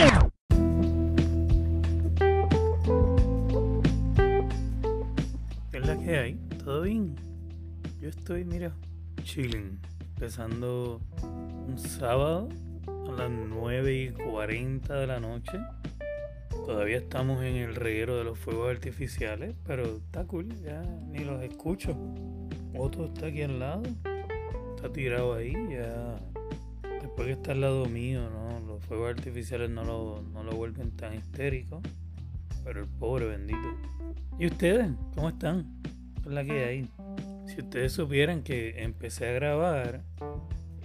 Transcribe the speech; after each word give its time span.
¿Qué 0.00 0.06
es 5.76 5.86
la 5.86 5.98
que 5.98 6.16
hay? 6.16 6.34
¿Todo 6.64 6.82
bien? 6.82 7.16
Yo 8.00 8.08
estoy, 8.08 8.46
mira, 8.46 8.72
chilling. 9.22 9.78
Empezando 10.14 11.02
un 11.22 11.76
sábado 11.76 12.48
a 12.86 13.12
las 13.12 13.30
9 13.30 13.94
y 13.94 14.10
40 14.12 14.94
de 14.94 15.06
la 15.06 15.20
noche. 15.20 15.58
Todavía 16.48 16.96
estamos 16.96 17.42
en 17.44 17.56
el 17.56 17.74
reguero 17.74 18.16
de 18.16 18.24
los 18.24 18.38
fuegos 18.38 18.70
artificiales, 18.70 19.54
pero 19.66 19.98
está 19.98 20.24
cool, 20.24 20.48
ya 20.62 20.80
ni 21.10 21.24
los 21.24 21.42
escucho. 21.42 21.94
Otro 22.74 23.04
está 23.04 23.26
aquí 23.26 23.42
al 23.42 23.58
lado, 23.58 23.82
está 24.76 24.90
tirado 24.90 25.34
ahí, 25.34 25.52
ya. 25.70 26.18
Después 27.02 27.26
que 27.26 27.32
está 27.32 27.52
al 27.52 27.60
lado 27.60 27.84
mío, 27.84 28.30
¿no? 28.30 28.50
Los 28.80 28.88
fuegos 28.88 29.10
artificiales 29.10 29.70
no 29.70 29.84
lo, 29.84 30.22
no 30.32 30.42
lo 30.42 30.52
vuelven 30.52 30.90
tan 30.96 31.14
histérico. 31.14 31.82
Pero 32.64 32.80
el 32.80 32.88
pobre 32.88 33.26
bendito. 33.26 33.76
¿Y 34.38 34.46
ustedes? 34.46 34.90
¿Cómo 35.14 35.28
están? 35.28 35.80
¿Qué 36.22 36.28
es 36.28 36.34
la 36.34 36.44
que 36.44 36.64
hay? 36.64 36.88
Si 37.46 37.60
ustedes 37.60 37.92
supieran 37.92 38.42
que 38.42 38.82
empecé 38.82 39.28
a 39.28 39.32
grabar 39.32 40.02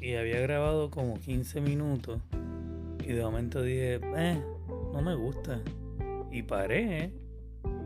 y 0.02 0.16
había 0.16 0.40
grabado 0.40 0.90
como 0.90 1.20
15 1.20 1.62
minutos 1.62 2.22
y 3.04 3.14
de 3.14 3.22
momento 3.24 3.62
dije, 3.62 4.00
eh, 4.16 4.42
no 4.94 5.02
me 5.02 5.16
gusta. 5.16 5.62
Y 6.32 6.44
paré 6.44 7.12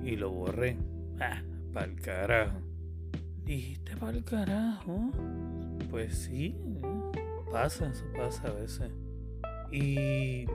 y 0.04 0.16
lo 0.16 0.32
borré. 0.32 0.78
Ah, 1.20 1.42
pa'l 1.74 1.96
carajo. 1.96 2.60
Dijiste 3.44 3.96
pa'l 3.98 4.24
carajo. 4.24 5.12
Pues 5.90 6.18
sí, 6.18 6.56
pasa, 7.52 7.90
eso 7.90 8.06
pasa 8.16 8.48
a 8.48 8.52
veces. 8.52 8.92
Y 9.72 10.46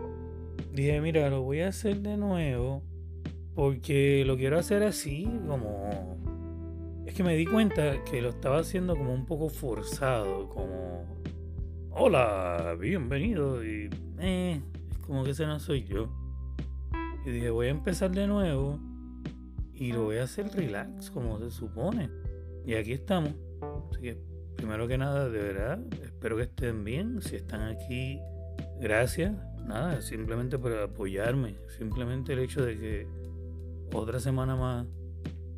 dije, 0.72 1.00
mira, 1.00 1.30
lo 1.30 1.42
voy 1.42 1.60
a 1.60 1.68
hacer 1.68 2.00
de 2.00 2.16
nuevo 2.16 2.82
porque 3.54 4.24
lo 4.26 4.36
quiero 4.36 4.58
hacer 4.58 4.82
así, 4.82 5.28
como... 5.46 6.16
Es 7.06 7.14
que 7.14 7.22
me 7.22 7.36
di 7.36 7.46
cuenta 7.46 8.02
que 8.04 8.20
lo 8.20 8.30
estaba 8.30 8.58
haciendo 8.58 8.96
como 8.96 9.12
un 9.12 9.26
poco 9.26 9.48
forzado, 9.48 10.48
como... 10.48 11.04
Hola, 11.90 12.76
bienvenido. 12.80 13.64
Y... 13.64 13.88
Eh, 14.18 14.60
es 14.90 14.98
como 14.98 15.22
que 15.22 15.30
ese 15.30 15.46
no 15.46 15.60
soy 15.60 15.84
yo. 15.84 16.08
Y 17.24 17.30
dije, 17.30 17.50
voy 17.50 17.68
a 17.68 17.70
empezar 17.70 18.10
de 18.10 18.26
nuevo 18.26 18.80
y 19.72 19.92
lo 19.92 20.04
voy 20.04 20.16
a 20.18 20.24
hacer 20.24 20.48
relax, 20.48 21.10
como 21.10 21.38
se 21.38 21.50
supone. 21.50 22.10
Y 22.66 22.74
aquí 22.74 22.92
estamos. 22.92 23.32
Así 23.90 24.00
que, 24.00 24.18
primero 24.56 24.88
que 24.88 24.98
nada, 24.98 25.28
de 25.28 25.38
verdad, 25.38 25.78
espero 26.02 26.36
que 26.36 26.44
estén 26.44 26.82
bien. 26.82 27.22
Si 27.22 27.36
están 27.36 27.62
aquí, 27.62 28.18
gracias. 28.80 29.34
Nada, 29.66 30.00
simplemente 30.02 30.58
por 30.58 30.72
apoyarme. 30.72 31.56
Simplemente 31.78 32.34
el 32.34 32.40
hecho 32.40 32.64
de 32.64 32.78
que 32.78 33.06
otra 33.92 34.20
semana 34.20 34.56
más, 34.56 34.86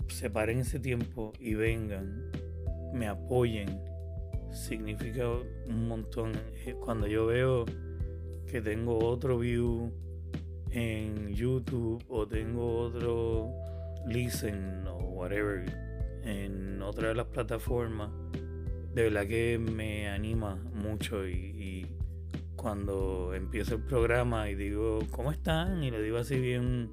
separen 0.09 0.59
ese 0.59 0.79
tiempo 0.79 1.33
y 1.41 1.55
vengan, 1.55 2.31
me 2.93 3.09
apoyen, 3.09 3.81
significa 4.53 5.29
un 5.67 5.89
montón. 5.89 6.33
Eh, 6.65 6.75
cuando 6.79 7.07
yo 7.07 7.27
veo 7.27 7.65
que 8.47 8.61
tengo 8.61 8.99
otro 8.99 9.39
view 9.39 9.93
en 10.71 11.35
YouTube 11.35 12.05
o 12.09 12.27
tengo 12.27 12.79
otro 12.79 13.51
listen 14.07 14.87
o 14.87 14.99
whatever 14.99 15.65
en 16.23 16.81
otra 16.83 17.09
de 17.09 17.15
las 17.15 17.27
plataformas, 17.27 18.11
de 18.95 19.03
verdad 19.03 19.27
que 19.27 19.59
me 19.59 20.09
anima 20.09 20.57
mucho 20.75 21.27
y 21.27 21.86
cuando 22.57 23.35
empiezo 23.35 23.77
el 23.77 23.83
programa 23.83 24.51
y 24.51 24.55
digo, 24.55 25.01
¿cómo 25.11 25.31
están? 25.31 25.83
Y 25.85 25.91
le 25.91 26.03
digo 26.03 26.17
así 26.17 26.39
bien 26.39 26.91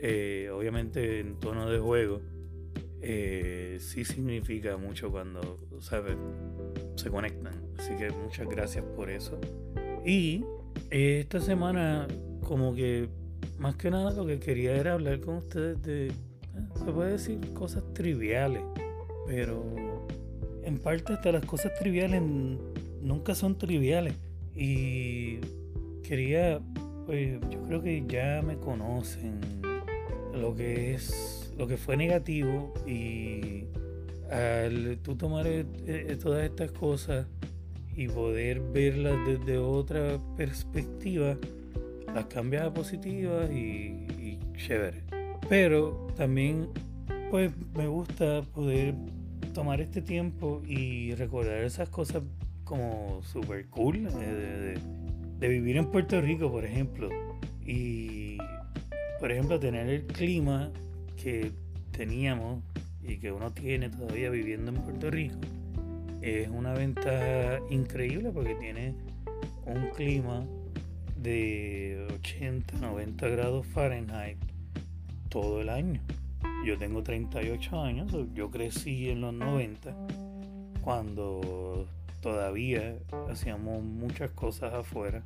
eh, 0.00 0.48
obviamente 0.52 1.18
en 1.20 1.40
tono 1.40 1.68
de 1.68 1.78
juego, 1.78 2.20
eh, 3.00 3.78
sí 3.80 4.04
significa 4.04 4.76
mucho 4.76 5.10
cuando, 5.10 5.66
¿sabes? 5.80 6.16
Se 6.96 7.10
conectan. 7.10 7.52
Así 7.78 7.96
que 7.96 8.10
muchas 8.10 8.48
gracias 8.48 8.84
por 8.96 9.10
eso. 9.10 9.40
Y 10.04 10.44
eh, 10.90 11.20
esta 11.20 11.40
semana, 11.40 12.06
como 12.44 12.74
que 12.74 13.08
más 13.58 13.76
que 13.76 13.90
nada 13.90 14.12
lo 14.12 14.26
que 14.26 14.38
quería 14.38 14.76
era 14.76 14.92
hablar 14.92 15.20
con 15.20 15.36
ustedes 15.36 15.82
de, 15.82 16.12
se 16.74 16.84
puede 16.92 17.12
decir, 17.12 17.52
cosas 17.54 17.82
triviales. 17.92 18.62
Pero 19.26 19.64
en 20.62 20.78
parte 20.78 21.12
hasta 21.12 21.32
las 21.32 21.44
cosas 21.44 21.72
triviales 21.78 22.22
nunca 23.02 23.34
son 23.34 23.58
triviales. 23.58 24.14
Y 24.58 25.38
quería, 26.02 26.60
pues 27.06 27.38
yo 27.48 27.62
creo 27.62 27.80
que 27.80 28.04
ya 28.08 28.42
me 28.42 28.56
conocen 28.56 29.40
lo 30.34 30.54
que 30.54 30.94
es 30.94 31.54
lo 31.56 31.66
que 31.66 31.76
fue 31.76 31.96
negativo 31.96 32.74
y 32.86 33.64
al 34.30 34.98
tú 35.02 35.16
tomar 35.16 35.46
e, 35.46 35.66
e, 35.86 36.16
todas 36.16 36.44
estas 36.44 36.70
cosas 36.72 37.26
y 37.96 38.08
poder 38.08 38.60
verlas 38.60 39.16
desde 39.26 39.58
otra 39.58 40.18
perspectiva 40.36 41.36
las 42.14 42.26
cambias 42.26 42.64
a 42.64 42.72
positivas 42.72 43.50
y, 43.50 44.06
y 44.18 44.38
chévere. 44.56 45.02
Pero 45.48 46.08
también 46.16 46.68
pues 47.30 47.52
me 47.74 47.86
gusta 47.86 48.42
poder 48.54 48.94
tomar 49.52 49.80
este 49.80 50.02
tiempo 50.02 50.62
y 50.66 51.14
recordar 51.14 51.64
esas 51.64 51.88
cosas 51.88 52.22
como 52.68 53.22
super 53.22 53.66
cool 53.68 54.04
de, 54.04 54.78
de 55.38 55.48
vivir 55.48 55.76
en 55.76 55.90
Puerto 55.90 56.20
Rico 56.20 56.50
por 56.50 56.64
ejemplo 56.64 57.08
y 57.64 58.38
por 59.18 59.32
ejemplo, 59.32 59.58
tener 59.58 59.88
el 59.88 60.06
clima 60.06 60.70
que 61.16 61.50
teníamos 61.90 62.62
y 63.02 63.16
que 63.16 63.32
uno 63.32 63.50
tiene 63.52 63.90
todavía 63.90 64.30
viviendo 64.30 64.70
en 64.70 64.76
Puerto 64.76 65.10
Rico 65.10 65.38
es 66.22 66.48
una 66.48 66.72
ventaja 66.72 67.58
increíble 67.70 68.30
porque 68.30 68.54
tiene 68.54 68.94
un 69.66 69.90
clima 69.90 70.46
de 71.16 72.06
80, 72.14 72.78
90 72.78 73.28
grados 73.28 73.66
Fahrenheit 73.66 74.38
todo 75.28 75.60
el 75.60 75.68
año. 75.68 76.00
Yo 76.64 76.78
tengo 76.78 77.02
38 77.02 77.80
años, 77.80 78.12
yo 78.34 78.50
crecí 78.50 79.10
en 79.10 79.20
los 79.20 79.34
90 79.34 79.96
cuando 80.80 81.88
todavía 82.20 82.98
hacíamos 83.30 83.82
muchas 83.82 84.30
cosas 84.30 84.74
afuera 84.74 85.24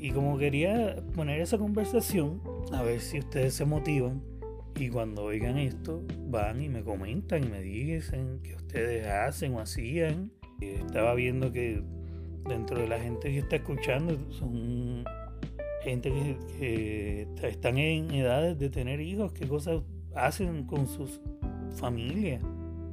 y 0.00 0.12
como 0.12 0.38
quería 0.38 0.96
poner 1.16 1.40
esa 1.40 1.58
conversación, 1.58 2.40
a 2.72 2.82
ver 2.82 3.00
si 3.00 3.18
ustedes 3.18 3.54
se 3.54 3.64
motivan 3.64 4.22
y 4.76 4.90
cuando 4.90 5.24
oigan 5.24 5.58
esto 5.58 6.04
van 6.28 6.62
y 6.62 6.68
me 6.68 6.84
comentan 6.84 7.42
y 7.42 7.48
me 7.48 7.60
dicen 7.60 8.38
qué 8.44 8.54
ustedes 8.54 9.06
hacen 9.08 9.54
o 9.54 9.60
hacían. 9.60 10.30
Estaba 10.60 11.14
viendo 11.14 11.50
que 11.50 11.82
dentro 12.48 12.80
de 12.80 12.86
la 12.86 13.00
gente 13.00 13.28
que 13.30 13.38
está 13.38 13.56
escuchando 13.56 14.16
son 14.30 15.04
gente 15.82 16.12
que, 16.58 17.26
están 17.42 17.78
en 17.78 18.10
edades 18.12 18.56
de 18.56 18.70
tener 18.70 19.00
hijos, 19.00 19.32
qué 19.32 19.48
cosas 19.48 19.82
hacen 20.14 20.64
con 20.64 20.86
sus 20.86 21.20
familias. 21.76 22.40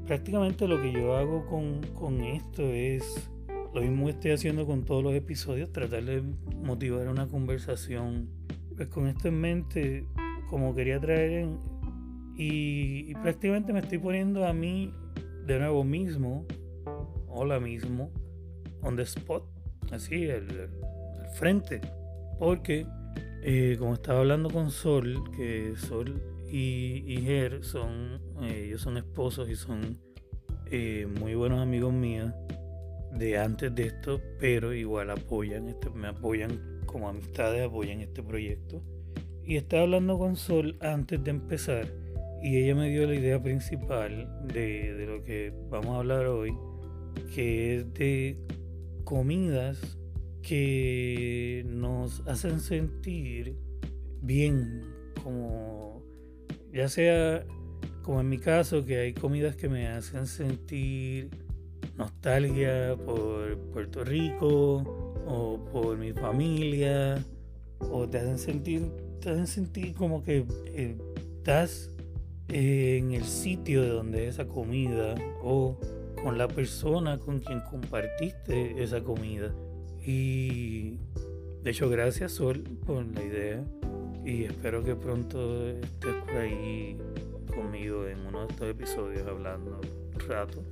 Prácticamente 0.06 0.68
lo 0.68 0.82
que 0.82 0.92
yo 0.92 1.16
hago 1.16 1.46
con, 1.48 1.82
con 1.94 2.22
esto 2.22 2.62
es 2.62 3.30
lo 3.74 3.82
mismo 3.82 4.06
que 4.06 4.12
estoy 4.12 4.32
haciendo 4.32 4.66
con 4.66 4.86
todos 4.86 5.04
los 5.04 5.14
episodios, 5.14 5.72
tratar 5.72 6.04
de 6.04 6.24
motivar 6.64 7.10
una 7.10 7.28
conversación. 7.28 8.30
Pues 8.76 8.88
con 8.88 9.08
esto 9.08 9.28
en 9.28 9.42
mente, 9.42 10.06
como 10.50 10.74
quería 10.76 11.00
traer 11.00 11.48
y, 12.38 13.14
prácticamente 13.16 13.74
me 13.74 13.80
estoy 13.80 13.98
poniendo 13.98 14.46
a 14.46 14.54
mí 14.54 14.94
de 15.46 15.60
nuevo 15.60 15.84
mismo, 15.84 16.46
hola 17.28 17.60
mismo, 17.60 18.12
on 18.82 18.96
the 18.96 19.04
spot, 19.04 19.44
así, 19.92 20.30
al, 20.30 20.70
frente. 21.34 21.82
Porque, 22.40 22.86
eh, 23.44 23.76
como 23.80 23.96
estaba 23.96 24.20
hablando 24.20 24.50
con 24.50 24.72
Sol, 24.72 25.22
que 25.36 25.74
Sol 25.78 26.22
y, 26.56 27.04
y 27.06 27.18
Ger 27.18 27.66
son, 27.66 28.22
eh, 28.42 28.68
ellos 28.68 28.80
son 28.80 28.96
esposos 28.96 29.50
y 29.50 29.58
son 29.58 30.00
eh, 30.72 31.06
muy 31.20 31.36
buenos 31.36 31.60
amigos 31.60 31.92
míos 31.92 32.32
de 33.12 33.38
antes 33.38 33.76
de 33.76 33.88
esto, 33.88 34.22
pero 34.40 34.74
igual 34.74 35.10
apoyan, 35.10 35.68
este, 35.68 35.90
me 35.90 36.08
apoyan 36.08 36.80
como 36.86 37.10
amistades, 37.10 37.68
apoyan 37.68 38.00
este 38.00 38.24
proyecto. 38.24 38.82
Y 39.44 39.58
estaba 39.58 39.84
hablando 39.84 40.18
con 40.18 40.38
Sol 40.38 40.78
antes 40.80 41.22
de 41.26 41.32
empezar 41.32 41.88
y 42.42 42.56
ella 42.56 42.74
me 42.74 42.90
dio 42.90 43.06
la 43.06 43.16
idea 43.16 43.44
principal 43.44 44.26
de, 44.48 44.94
de 44.94 45.08
lo 45.08 45.24
que 45.24 45.54
vamos 45.70 45.90
a 45.90 45.98
hablar 45.98 46.26
hoy, 46.28 46.56
que 47.34 47.76
es 47.76 47.94
de 47.96 48.40
comidas 49.04 49.98
que 50.42 51.66
nos 51.68 52.26
hacen 52.28 52.62
sentir 52.62 53.58
bien, 54.22 54.84
como 55.22 55.86
ya 56.76 56.90
sea 56.90 57.46
como 58.06 58.22
en 58.22 58.30
mi 58.30 58.38
caso, 58.38 58.86
que 58.86 59.00
hay 59.00 59.14
comidas 59.14 59.56
que 59.56 59.68
me 59.68 59.88
hacen 59.88 60.28
sentir 60.28 61.32
nostalgia 61.98 62.96
por 63.04 63.58
Puerto 63.74 64.04
Rico 64.04 64.84
o 65.26 65.60
por 65.72 65.98
mi 65.98 66.14
familia 66.14 67.18
o 67.80 68.08
te 68.08 68.20
hacen 68.20 68.38
sentir, 68.38 68.92
te 69.22 69.32
hacen 69.32 69.48
sentir 69.48 69.96
como 69.96 70.24
que 70.24 70.46
eh, 70.68 70.96
estás 71.38 71.90
en 72.50 73.14
el 73.14 73.24
sitio 73.24 73.82
de 73.82 73.90
donde 73.90 74.28
esa 74.28 74.46
comida 74.46 75.16
o 75.42 75.80
con 76.22 76.38
la 76.38 76.48
persona 76.48 77.18
con 77.18 77.40
quien 77.40 77.62
compartiste 77.62 78.84
esa 78.84 79.02
comida. 79.02 79.52
Y 80.06 81.00
de 81.64 81.72
hecho, 81.72 81.90
gracias 81.90 82.34
Sol 82.34 82.62
por 82.86 83.04
la 83.04 83.24
idea 83.24 83.66
y 84.26 84.44
espero 84.44 84.84
que 84.84 84.96
pronto 84.96 85.70
estés 85.70 86.16
por 86.26 86.36
ahí 86.36 86.98
conmigo 87.54 88.08
en 88.08 88.20
uno 88.26 88.42
de 88.42 88.54
estos 88.54 88.70
episodios 88.70 89.28
hablando 89.28 89.80
rato. 90.28 90.64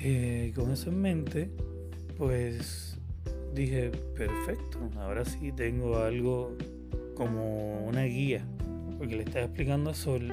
Eh, 0.00 0.52
con 0.54 0.70
eso 0.70 0.90
en 0.90 1.00
mente, 1.00 1.50
pues 2.16 2.96
dije, 3.52 3.90
perfecto, 4.16 4.78
ahora 4.96 5.24
sí 5.24 5.52
tengo 5.52 5.98
algo 5.98 6.56
como 7.14 7.84
una 7.86 8.04
guía, 8.04 8.46
porque 8.98 9.16
le 9.16 9.24
estaba 9.24 9.46
explicando 9.46 9.90
a 9.90 9.94
Sol 9.94 10.32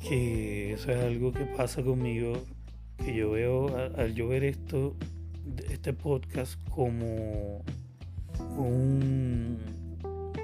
que 0.00 0.72
eso 0.72 0.90
es 0.90 0.98
algo 0.98 1.32
que 1.32 1.44
pasa 1.44 1.82
conmigo, 1.82 2.32
que 2.98 3.14
yo 3.14 3.30
veo 3.30 3.76
al 3.96 4.14
yo 4.14 4.28
ver 4.28 4.44
esto, 4.44 4.96
este 5.70 5.92
podcast 5.92 6.60
como 6.70 7.62
un 8.56 9.58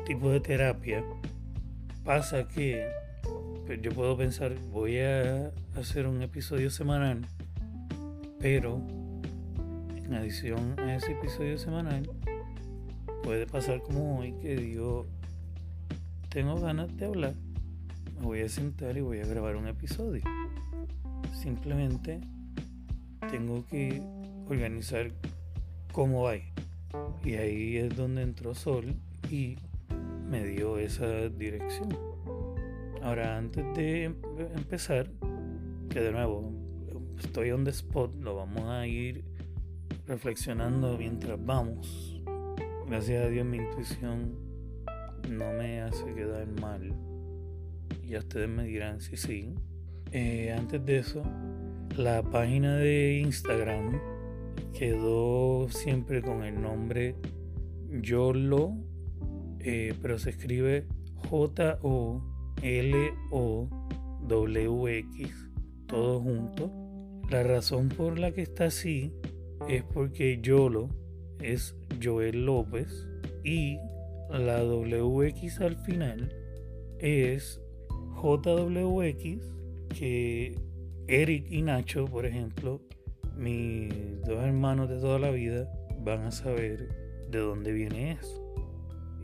tipo 0.06 0.30
de 0.30 0.40
terapia, 0.40 1.04
pasa 2.06 2.48
que 2.48 2.88
yo 3.82 3.90
puedo 3.90 4.16
pensar, 4.16 4.54
voy 4.70 5.00
a 5.00 5.52
hacer 5.74 6.06
un 6.06 6.22
episodio 6.22 6.70
semanal, 6.70 7.26
pero 8.38 8.80
en 9.96 10.14
adición 10.14 10.78
a 10.78 10.94
ese 10.94 11.12
episodio 11.12 11.58
semanal, 11.58 12.08
puede 13.22 13.46
pasar 13.46 13.82
como 13.82 14.20
hoy 14.20 14.32
que 14.40 14.56
digo, 14.56 15.06
tengo 16.30 16.58
ganas 16.58 16.96
de 16.96 17.04
hablar 17.04 17.34
me 18.18 18.24
voy 18.24 18.40
a 18.40 18.48
sentar 18.48 18.96
y 18.96 19.00
voy 19.00 19.20
a 19.20 19.26
grabar 19.26 19.56
un 19.56 19.68
episodio. 19.68 20.22
Simplemente 21.34 22.20
tengo 23.30 23.64
que 23.66 24.02
organizar 24.48 25.10
cómo 25.92 26.22
va. 26.22 26.36
Y 27.24 27.34
ahí 27.34 27.76
es 27.76 27.94
donde 27.94 28.22
entró 28.22 28.54
Sol 28.54 28.94
y 29.30 29.58
me 30.28 30.44
dio 30.44 30.78
esa 30.78 31.28
dirección. 31.28 31.88
Ahora, 33.02 33.36
antes 33.36 33.64
de 33.74 34.04
empezar, 34.04 35.10
que 35.90 36.00
de 36.00 36.12
nuevo 36.12 36.52
estoy 37.18 37.50
on 37.50 37.64
the 37.64 37.70
spot, 37.70 38.14
lo 38.20 38.36
vamos 38.36 38.64
a 38.64 38.86
ir 38.86 39.24
reflexionando 40.06 40.96
mientras 40.98 41.38
vamos. 41.44 42.20
Gracias 42.88 43.24
a 43.24 43.28
Dios 43.28 43.46
mi 43.46 43.58
intuición 43.58 44.34
no 45.28 45.52
me 45.54 45.80
hace 45.80 46.14
quedar 46.14 46.46
mal 46.60 46.92
ya 48.06 48.20
ustedes 48.20 48.48
me 48.48 48.64
dirán 48.64 49.00
si 49.00 49.16
sí. 49.16 49.54
Eh, 50.12 50.54
antes 50.56 50.84
de 50.84 50.98
eso, 50.98 51.22
la 51.96 52.22
página 52.22 52.76
de 52.76 53.18
Instagram 53.18 54.00
quedó 54.72 55.68
siempre 55.68 56.22
con 56.22 56.44
el 56.44 56.60
nombre 56.60 57.16
YOLO, 57.90 58.76
eh, 59.68 59.94
pero 60.00 60.16
se 60.16 60.30
escribe 60.30 60.86
J-O-L-O-W-X, 61.28 61.90
todo 65.88 66.20
junto. 66.20 66.70
La 67.28 67.42
razón 67.42 67.88
por 67.88 68.16
la 68.16 68.30
que 68.30 68.42
está 68.42 68.66
así 68.66 69.12
es 69.68 69.82
porque 69.82 70.38
YOLO 70.40 70.88
es 71.40 71.74
Joel 72.00 72.46
López 72.46 73.08
y 73.42 73.76
la 74.30 74.62
WX 74.62 75.60
al 75.60 75.76
final 75.78 76.32
es 77.00 77.60
JWX, 78.22 79.52
que 79.98 80.54
Eric 81.08 81.50
y 81.50 81.62
Nacho, 81.62 82.04
por 82.04 82.24
ejemplo, 82.24 82.80
mis 83.36 83.92
dos 84.24 84.44
hermanos 84.44 84.88
de 84.88 85.00
toda 85.00 85.18
la 85.18 85.32
vida, 85.32 85.68
van 86.04 86.22
a 86.22 86.30
saber 86.30 86.88
de 87.30 87.38
dónde 87.38 87.72
viene 87.72 88.12
eso. 88.12 88.45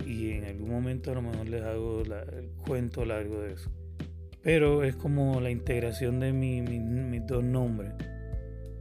Y 0.07 0.33
en 0.33 0.45
algún 0.45 0.71
momento 0.71 1.13
a 1.13 1.15
lo 1.15 1.23
mejor 1.23 1.49
les 1.49 1.63
hago 1.63 2.03
el 2.03 2.51
cuento 2.67 3.05
largo 3.05 3.41
de 3.41 3.53
eso. 3.53 3.71
Pero 4.43 4.83
es 4.83 4.97
como 4.97 5.41
la 5.41 5.51
integración 5.51 6.21
de 6.21 6.33
mis 6.33 7.27
dos 7.27 7.45
nombres. 7.45 7.93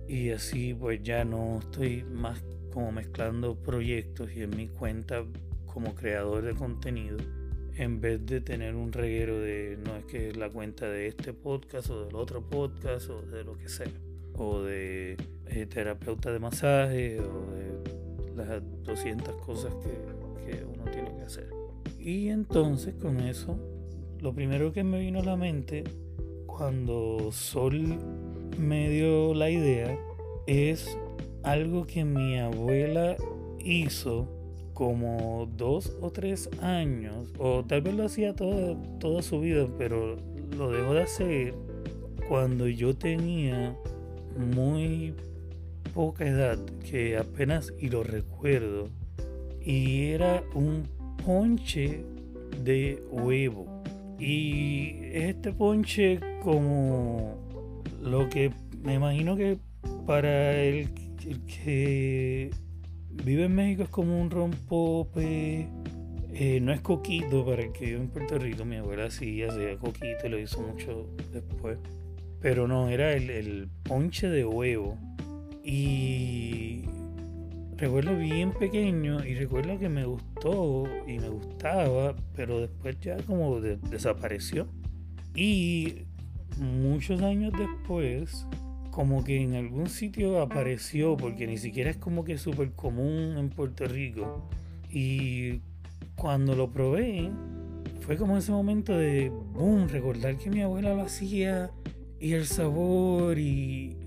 Y 0.07 0.31
así 0.31 0.73
pues 0.73 1.01
ya 1.03 1.23
no 1.23 1.59
estoy 1.59 2.03
más 2.03 2.43
como 2.73 2.91
mezclando 2.91 3.55
proyectos 3.55 4.31
y 4.35 4.41
en 4.41 4.55
mi 4.55 4.67
cuenta 4.67 5.23
como 5.65 5.93
creador 5.95 6.43
de 6.43 6.53
contenido 6.53 7.17
en 7.77 8.01
vez 8.01 8.25
de 8.25 8.41
tener 8.41 8.75
un 8.75 8.91
reguero 8.91 9.39
de 9.39 9.77
no 9.83 9.95
es 9.95 10.05
que 10.05 10.29
es 10.29 10.37
la 10.37 10.49
cuenta 10.49 10.89
de 10.89 11.07
este 11.07 11.33
podcast 11.33 11.89
o 11.89 12.05
del 12.05 12.15
otro 12.15 12.41
podcast 12.41 13.09
o 13.09 13.21
de 13.21 13.43
lo 13.43 13.57
que 13.57 13.69
sea, 13.69 13.91
o 14.35 14.61
de 14.61 15.17
eh, 15.47 15.65
terapeuta 15.65 16.31
de 16.31 16.39
masaje 16.39 17.19
o 17.19 17.51
de 17.51 18.35
las 18.35 18.61
200 18.83 19.35
cosas 19.37 19.73
que, 19.75 20.20
que 20.45 20.65
uno 20.65 20.83
tiene 20.91 21.15
que 21.15 21.23
hacer. 21.23 21.49
Y 21.99 22.29
entonces 22.29 22.95
con 22.95 23.19
eso, 23.19 23.57
lo 24.19 24.33
primero 24.33 24.73
que 24.73 24.83
me 24.83 24.99
vino 24.99 25.19
a 25.19 25.23
la 25.23 25.35
mente 25.35 25.83
cuando 26.45 27.31
Sol 27.31 27.97
me 28.59 28.89
dio 28.89 29.33
la 29.33 29.49
idea 29.49 29.97
es 30.47 30.97
algo 31.43 31.85
que 31.85 32.05
mi 32.05 32.37
abuela 32.37 33.15
hizo 33.63 34.27
como 34.73 35.47
dos 35.57 35.95
o 36.01 36.11
tres 36.11 36.49
años, 36.61 37.31
o 37.37 37.63
tal 37.63 37.81
vez 37.81 37.95
lo 37.95 38.05
hacía 38.05 38.35
toda, 38.35 38.75
toda 38.99 39.21
su 39.21 39.39
vida, 39.39 39.67
pero 39.77 40.17
lo 40.57 40.71
dejó 40.71 40.93
de 40.93 41.03
hacer 41.03 41.53
cuando 42.27 42.67
yo 42.67 42.95
tenía 42.95 43.75
muy 44.37 45.13
poca 45.93 46.27
edad, 46.27 46.57
que 46.89 47.17
apenas 47.17 47.73
y 47.79 47.89
lo 47.89 48.03
recuerdo, 48.03 48.89
y 49.63 50.05
era 50.07 50.43
un 50.53 50.83
ponche 51.25 52.03
de 52.63 53.01
huevo. 53.11 53.83
Y 54.19 54.97
este 55.13 55.51
ponche 55.51 56.19
como 56.43 57.39
lo 58.01 58.29
que 58.29 58.51
me 58.83 58.95
imagino 58.95 59.35
que 59.35 59.57
para 60.05 60.61
el 60.61 60.89
que 61.47 62.51
vive 63.09 63.45
en 63.45 63.55
México 63.55 63.83
es 63.83 63.89
como 63.89 64.19
un 64.19 64.29
rompope. 64.29 65.67
Eh, 66.33 66.59
no 66.61 66.71
es 66.71 66.79
coquito 66.79 67.45
para 67.45 67.61
el 67.63 67.71
que 67.73 67.85
vive 67.85 67.97
en 67.97 68.07
Puerto 68.07 68.37
Rico. 68.39 68.65
Mi 68.65 68.77
abuela 68.77 69.11
sí 69.11 69.43
hacía 69.43 69.77
coquito 69.77 70.25
y 70.25 70.29
lo 70.29 70.39
hizo 70.39 70.61
mucho 70.61 71.09
después. 71.31 71.77
Pero 72.39 72.67
no, 72.67 72.89
era 72.89 73.13
el, 73.13 73.69
ponche 73.83 74.29
de 74.29 74.45
huevo. 74.45 74.97
Y 75.63 76.85
recuerdo 77.81 78.15
bien 78.15 78.51
pequeño 78.51 79.25
y 79.25 79.33
recuerdo 79.33 79.79
que 79.79 79.89
me 79.89 80.05
gustó 80.05 80.83
y 81.07 81.17
me 81.17 81.29
gustaba, 81.29 82.15
pero 82.35 82.59
después 82.59 82.99
ya 82.99 83.17
como 83.23 83.59
desapareció. 83.59 84.67
Y 85.33 86.03
muchos 86.59 87.23
años 87.23 87.51
después 87.57 88.45
como 88.91 89.23
que 89.23 89.41
en 89.41 89.55
algún 89.55 89.89
sitio 89.89 90.41
apareció, 90.41 91.17
porque 91.17 91.47
ni 91.47 91.57
siquiera 91.57 91.89
es 91.89 91.97
como 91.97 92.23
que 92.23 92.37
súper 92.37 92.73
común 92.73 93.35
en 93.37 93.49
Puerto 93.49 93.85
Rico. 93.85 94.47
Y 94.91 95.61
cuando 96.15 96.53
lo 96.53 96.71
probé, 96.71 97.31
fue 98.01 98.15
como 98.15 98.37
ese 98.37 98.51
momento 98.51 98.95
de, 98.95 99.29
boom, 99.29 99.87
recordar 99.87 100.37
que 100.37 100.51
mi 100.51 100.61
abuela 100.61 100.93
lo 100.93 101.01
hacía 101.01 101.71
y 102.19 102.33
el 102.33 102.45
sabor 102.45 103.39
y 103.39 103.97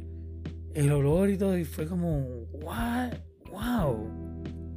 el 0.74 0.92
olor 0.92 1.30
y 1.30 1.38
todo. 1.38 1.58
Y 1.58 1.64
fue 1.64 1.88
como, 1.88 2.20
what, 2.62 3.14
wow. 3.54 4.10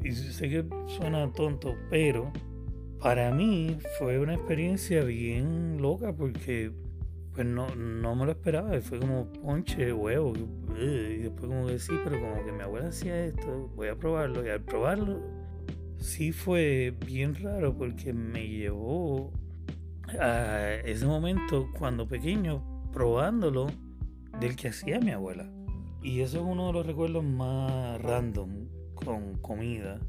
Y 0.03 0.11
sé 0.11 0.49
que 0.49 0.65
suena 0.87 1.31
tonto, 1.33 1.75
pero 1.89 2.31
para 3.01 3.31
mí 3.31 3.77
fue 3.97 4.19
una 4.19 4.35
experiencia 4.35 5.03
bien 5.03 5.81
loca 5.81 6.13
porque 6.13 6.71
pues 7.33 7.45
no, 7.45 7.67
no 7.75 8.15
me 8.15 8.25
lo 8.25 8.31
esperaba. 8.31 8.75
Y 8.75 8.81
fue 8.81 8.99
como 8.99 9.31
ponche, 9.33 9.93
huevo. 9.93 10.33
Y 10.75 11.17
después 11.17 11.47
como 11.47 11.67
que 11.67 11.79
sí, 11.79 11.93
pero 12.03 12.19
como 12.19 12.43
que 12.45 12.51
mi 12.51 12.61
abuela 12.61 12.87
hacía 12.87 13.25
esto, 13.25 13.69
voy 13.75 13.89
a 13.89 13.95
probarlo. 13.95 14.45
Y 14.45 14.49
al 14.49 14.61
probarlo, 14.61 15.21
sí 15.97 16.31
fue 16.31 16.95
bien 17.05 17.35
raro 17.35 17.77
porque 17.77 18.13
me 18.13 18.47
llevó 18.47 19.31
a 20.19 20.73
ese 20.85 21.05
momento 21.05 21.69
cuando 21.77 22.07
pequeño, 22.07 22.63
probándolo, 22.91 23.67
del 24.39 24.55
que 24.55 24.69
hacía 24.69 24.99
mi 24.99 25.11
abuela. 25.11 25.51
Y 26.01 26.21
eso 26.21 26.37
es 26.37 26.43
uno 26.43 26.67
de 26.67 26.73
los 26.73 26.87
recuerdos 26.87 27.23
más 27.23 28.01
random 28.01 28.66
con 28.97 29.35
comida. 29.37 29.99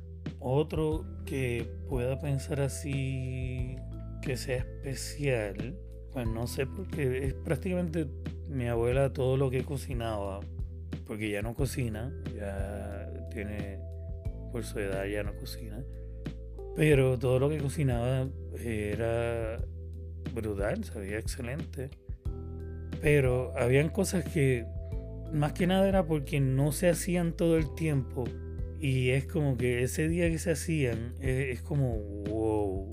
Otro 0.40 1.04
que 1.24 1.68
pueda 1.88 2.18
pensar 2.18 2.60
así 2.60 3.76
que 4.22 4.36
sea 4.36 4.56
especial 4.56 5.76
pues 6.12 6.26
no 6.26 6.46
sé, 6.46 6.66
porque 6.66 7.26
es 7.26 7.34
prácticamente 7.34 8.08
mi 8.48 8.66
abuela 8.66 9.12
todo 9.12 9.36
lo 9.36 9.50
que 9.50 9.64
cocinaba, 9.64 10.40
porque 11.06 11.30
ya 11.30 11.42
no 11.42 11.54
cocina, 11.54 12.12
ya 12.34 13.08
tiene, 13.30 13.78
por 14.50 14.64
su 14.64 14.78
edad 14.78 15.04
ya 15.06 15.22
no 15.22 15.36
cocina, 15.36 15.84
Pero 16.76 17.18
todo 17.18 17.38
lo 17.38 17.48
que 17.48 17.58
cocinaba 17.58 18.28
era 18.58 19.58
brutal, 20.34 20.84
sabía 20.84 21.18
excelente. 21.18 21.90
Pero 23.00 23.52
habían 23.56 23.88
cosas 23.88 24.24
que 24.24 24.66
más 25.32 25.52
que 25.52 25.66
nada 25.66 25.88
era 25.88 26.04
porque 26.04 26.40
no 26.40 26.72
se 26.72 26.88
hacían 26.88 27.32
todo 27.32 27.56
el 27.56 27.74
tiempo. 27.74 28.24
Y 28.80 29.10
es 29.10 29.26
como 29.26 29.56
que 29.56 29.82
ese 29.82 30.08
día 30.08 30.30
que 30.30 30.38
se 30.38 30.52
hacían 30.52 31.14
es, 31.20 31.60
como, 31.62 31.98
wow, 32.28 32.88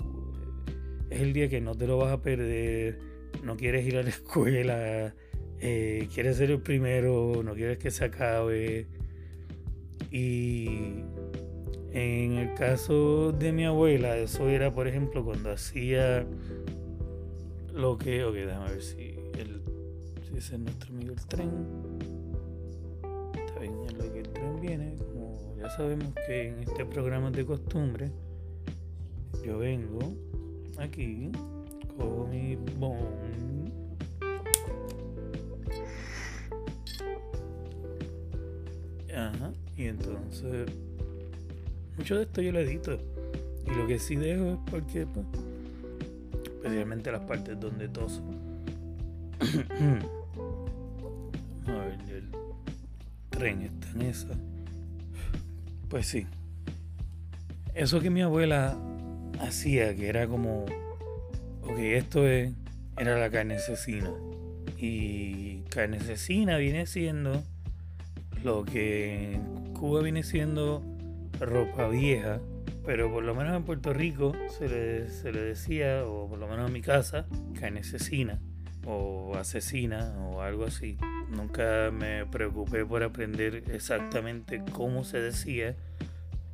es 1.10 1.20
el 1.20 1.32
día 1.32 1.48
que 1.48 1.60
no 1.60 1.74
te 1.74 1.86
lo 1.86 1.98
vas 1.98 2.12
a 2.12 2.22
perder, 2.22 2.98
no 3.44 3.56
quieres 3.56 3.86
ir 3.86 3.96
a 3.96 4.02
la 4.02 4.08
escuela, 4.10 5.14
eh, 5.60 6.08
quieres 6.12 6.38
ser 6.38 6.50
el 6.50 6.60
primero, 6.60 7.42
no 7.44 7.54
quieres 7.54 7.78
que 7.78 7.90
se 7.90 8.04
acabe. 8.04 8.86
Y 10.10 11.04
en 11.92 12.32
el 12.32 12.54
caso 12.54 13.32
de 13.32 13.52
mi 13.52 13.64
abuela, 13.64 14.16
eso 14.16 14.48
era, 14.48 14.72
por 14.72 14.88
ejemplo, 14.88 15.24
cuando 15.24 15.52
hacía 15.52 16.26
lo 17.72 17.96
que. 17.96 18.24
Ok, 18.24 18.34
déjame 18.34 18.70
ver 18.70 18.82
si, 18.82 19.14
el, 19.38 19.62
si 20.22 20.36
ese 20.36 20.54
es 20.56 20.60
nuestro 20.60 20.90
amigo 20.90 21.12
el 21.12 21.26
tren. 21.26 21.50
Está 23.34 23.60
bien, 23.60 23.74
es 23.86 23.92
lo 23.94 24.12
que 24.12 24.18
el 24.20 24.28
tren 24.28 24.60
viene. 24.60 24.96
Ya 25.66 25.72
sabemos 25.72 26.14
que 26.24 26.46
en 26.46 26.60
este 26.60 26.84
programa 26.84 27.32
de 27.32 27.44
costumbre, 27.44 28.12
yo 29.44 29.58
vengo 29.58 29.98
aquí, 30.78 31.32
con 31.98 32.30
mi 32.30 32.54
bon. 32.78 33.72
Ajá, 39.12 39.50
y 39.76 39.86
entonces 39.86 40.70
mucho 41.96 42.14
de 42.14 42.22
esto 42.22 42.42
yo 42.42 42.52
lo 42.52 42.60
edito. 42.60 42.96
Y 43.66 43.70
lo 43.74 43.88
que 43.88 43.98
sí 43.98 44.14
dejo 44.14 44.52
es 44.52 44.58
porque, 44.70 45.04
pues, 45.04 45.26
especialmente 46.44 47.10
las 47.10 47.22
partes 47.22 47.58
donde 47.58 47.88
toso. 47.88 48.22
A 51.66 51.72
ver, 51.72 51.98
el 52.08 52.30
tren 53.30 53.62
está 53.62 53.90
en 53.96 54.02
esa. 54.02 54.28
Pues 55.88 56.06
sí. 56.06 56.26
Eso 57.74 58.00
que 58.00 58.10
mi 58.10 58.22
abuela 58.22 58.76
hacía, 59.40 59.94
que 59.94 60.08
era 60.08 60.26
como, 60.26 60.64
ok, 61.62 61.78
esto 61.78 62.26
es, 62.26 62.52
era 62.98 63.18
la 63.18 63.30
carne 63.30 63.58
cecina. 63.58 64.10
Y 64.78 65.60
carne 65.70 66.00
viene 66.58 66.86
siendo 66.86 67.42
lo 68.42 68.64
que 68.64 69.34
en 69.34 69.74
Cuba 69.74 70.02
viene 70.02 70.22
siendo 70.22 70.82
ropa 71.40 71.88
vieja, 71.88 72.40
pero 72.84 73.10
por 73.10 73.24
lo 73.24 73.34
menos 73.34 73.56
en 73.56 73.64
Puerto 73.64 73.92
Rico 73.92 74.32
se 74.48 74.68
le, 74.68 75.10
se 75.10 75.32
le 75.32 75.40
decía, 75.40 76.04
o 76.06 76.28
por 76.28 76.38
lo 76.38 76.48
menos 76.48 76.68
en 76.68 76.72
mi 76.72 76.82
casa, 76.82 77.26
carne 77.58 77.82
o 78.86 79.34
asesina 79.36 80.14
o 80.18 80.40
algo 80.40 80.64
así. 80.64 80.96
Nunca 81.30 81.90
me 81.92 82.24
preocupé 82.26 82.84
por 82.84 83.02
aprender 83.02 83.64
exactamente 83.72 84.62
cómo 84.72 85.04
se 85.04 85.20
decía, 85.20 85.76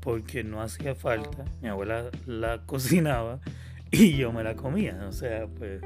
porque 0.00 0.44
no 0.44 0.62
hacía 0.62 0.94
falta. 0.94 1.44
Mi 1.60 1.68
abuela 1.68 2.10
la 2.26 2.62
cocinaba 2.66 3.40
y 3.90 4.16
yo 4.16 4.32
me 4.32 4.42
la 4.42 4.56
comía. 4.56 5.04
O 5.08 5.12
sea, 5.12 5.46
pues 5.46 5.82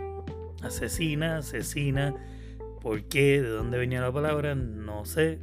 asesina, 0.63 1.39
asesina. 1.39 2.15
¿Por 2.81 3.05
qué? 3.05 3.43
¿De 3.43 3.49
dónde 3.49 3.79
venía 3.79 4.01
la 4.01 4.13
palabra? 4.13 4.55
No 4.55 5.05
sé. 5.05 5.41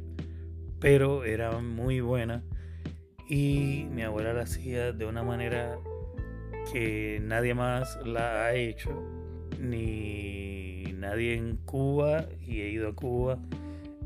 Pero 0.80 1.24
era 1.24 1.58
muy 1.58 2.00
buena 2.00 2.42
y 3.28 3.86
mi 3.90 4.02
abuela 4.02 4.32
la 4.32 4.42
hacía 4.42 4.92
de 4.92 5.06
una 5.06 5.22
manera 5.22 5.78
que 6.72 7.20
nadie 7.22 7.54
más 7.54 7.98
la 8.04 8.46
ha 8.46 8.54
hecho, 8.54 8.90
ni 9.58 10.73
nadie 11.04 11.34
en 11.34 11.56
Cuba, 11.58 12.26
y 12.40 12.62
he 12.62 12.70
ido 12.70 12.88
a 12.88 12.94
Cuba, 12.94 13.38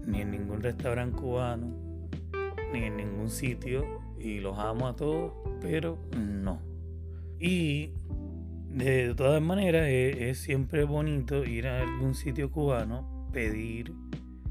ni 0.04 0.20
en 0.20 0.32
ningún 0.32 0.62
restaurante 0.62 1.16
cubano, 1.16 1.72
ni 2.72 2.84
en 2.84 2.96
ningún 2.96 3.30
sitio, 3.30 3.84
y 4.18 4.40
los 4.40 4.58
amo 4.58 4.88
a 4.88 4.96
todos, 4.96 5.32
pero 5.60 5.98
no. 6.16 6.60
Y 7.38 7.92
de 8.70 9.14
todas 9.14 9.40
maneras 9.40 9.86
es, 9.88 10.38
siempre 10.38 10.82
bonito 10.82 11.44
ir 11.44 11.68
a 11.68 11.82
algún 11.82 12.14
sitio 12.14 12.50
cubano, 12.50 13.28
pedir 13.32 13.92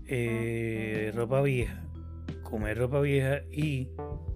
eh, 0.06 1.12
ropa 1.14 1.42
vieja, 1.42 1.84
comer 2.44 2.78
ropa 2.78 3.02
vieja 3.02 3.42
y 3.52 3.90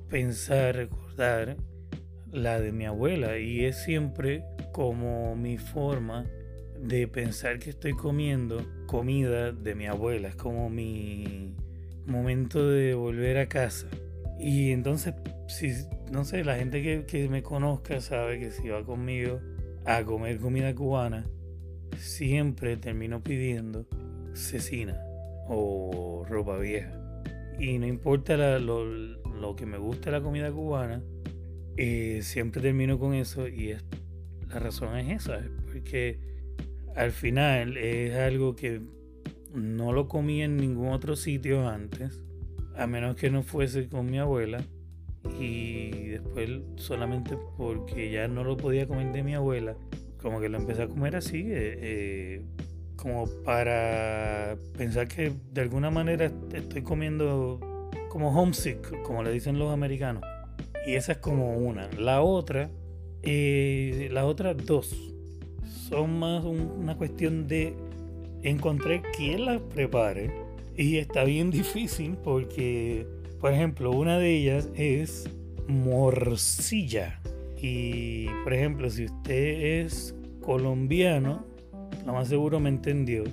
pensar, 0.10 0.76
recordar 0.76 1.56
la 2.30 2.60
de 2.60 2.74
mi 2.74 2.86
abuela 2.86 3.38
y 3.38 3.64
es 3.64 3.82
siempre 3.84 4.44
como 4.74 5.36
mi 5.36 5.58
forma 5.58 6.26
de 6.82 7.08
pensar 7.08 7.60
que 7.60 7.70
estoy 7.70 7.94
comiendo 7.94 8.66
comida 8.88 9.52
de 9.52 9.76
mi 9.76 9.86
abuela, 9.88 10.30
es 10.30 10.36
como 10.36 10.70
mi 10.70 11.56
momento 12.06 12.68
de 12.68 12.96
volver 12.96 13.38
a 13.38 13.48
casa. 13.48 13.88
Y 14.40 14.72
entonces, 14.72 15.14
si, 15.48 15.72
no 16.12 16.26
sé, 16.26 16.44
la 16.44 16.56
gente 16.56 16.82
que, 16.82 17.06
que 17.06 17.30
me 17.30 17.44
conozca 17.44 18.02
sabe 18.02 18.40
que 18.40 18.52
si 18.52 18.70
va 18.70 18.84
conmigo 18.84 19.40
a 19.86 20.04
comer 20.04 20.40
comida 20.40 20.74
cubana, 20.74 21.28
siempre 21.98 22.78
termino 22.78 23.22
pidiendo 23.22 23.86
cecina 24.34 25.00
o 25.48 26.26
ropa 26.28 26.58
vieja. 26.58 26.98
Y 27.60 27.78
no 27.78 27.86
importa 27.86 28.58
lo, 28.58 28.86
lo 28.86 29.56
que 29.56 29.68
me 29.68 29.78
gusta 29.78 30.10
la 30.10 30.22
comida 30.22 30.52
cubana, 30.52 31.04
eh, 31.78 32.22
siempre 32.24 32.62
termino 32.62 32.98
con 32.98 33.14
eso 33.14 33.48
y 33.48 33.72
es, 33.72 33.84
la 34.48 34.60
razón 34.60 34.98
es 34.98 35.24
esa, 35.24 35.42
porque 35.72 36.31
al 36.96 37.12
final 37.12 37.78
es 37.78 38.16
algo 38.16 38.56
que 38.56 38.82
no 39.54 39.92
lo 39.92 40.08
comí 40.08 40.42
en 40.42 40.58
ningún 40.58 40.90
otro 40.90 41.16
sitio 41.16 41.68
antes, 41.68 42.22
a 42.76 42.88
menos 42.88 43.16
que 43.16 43.30
no 43.30 43.44
fuese 43.44 43.88
con 43.88 44.10
mi 44.10 44.20
abuela. 44.20 44.64
Y 45.40 46.08
después 46.08 46.50
solamente 46.78 47.38
porque 47.58 48.12
ya 48.12 48.28
no 48.28 48.44
lo 48.44 48.58
podía 48.58 48.88
comer 48.88 49.12
de 49.12 49.24
mi 49.24 49.36
abuela, 49.36 49.76
como 50.22 50.40
que 50.40 50.50
lo 50.50 50.58
empecé 50.58 50.84
a 50.84 50.88
comer 50.88 51.16
así, 51.16 51.42
eh, 51.42 51.78
eh, 51.82 52.42
como 52.96 53.28
para 53.44 54.56
pensar 54.78 55.08
que 55.08 55.32
de 55.52 55.62
alguna 55.62 55.90
manera 55.90 56.32
estoy 56.54 56.82
comiendo 56.82 57.60
como 58.10 58.30
homesick, 58.30 59.02
como 59.04 59.24
le 59.24 59.32
dicen 59.32 59.60
los 59.60 59.72
americanos. 59.72 60.24
Y 60.86 60.96
esa 60.96 61.14
es 61.14 61.18
como 61.20 61.58
una. 61.58 61.88
La 61.98 62.22
otra, 62.22 62.70
eh, 63.22 64.10
las 64.12 64.24
otras 64.24 64.58
dos 64.66 65.11
son 65.72 66.20
más 66.20 66.44
una 66.44 66.96
cuestión 66.96 67.48
de 67.48 67.74
encontrar 68.44 69.02
quién 69.16 69.46
las 69.46 69.62
prepare. 69.62 70.32
Y 70.76 70.98
está 70.98 71.24
bien 71.24 71.52
difícil 71.52 72.18
porque, 72.24 73.06
por 73.40 73.54
ejemplo, 73.54 73.92
una 73.92 74.18
de 74.18 74.36
ellas 74.36 74.70
es 74.76 75.30
morcilla. 75.68 77.20
Y, 77.62 78.28
por 78.44 78.54
ejemplo, 78.54 78.90
si 78.90 79.06
usted 79.06 79.84
es 79.84 80.16
colombiano, 80.42 81.46
lo 82.06 82.14
más 82.14 82.28
seguro 82.28 82.60
me 82.60 82.70
entendió. 82.70 83.24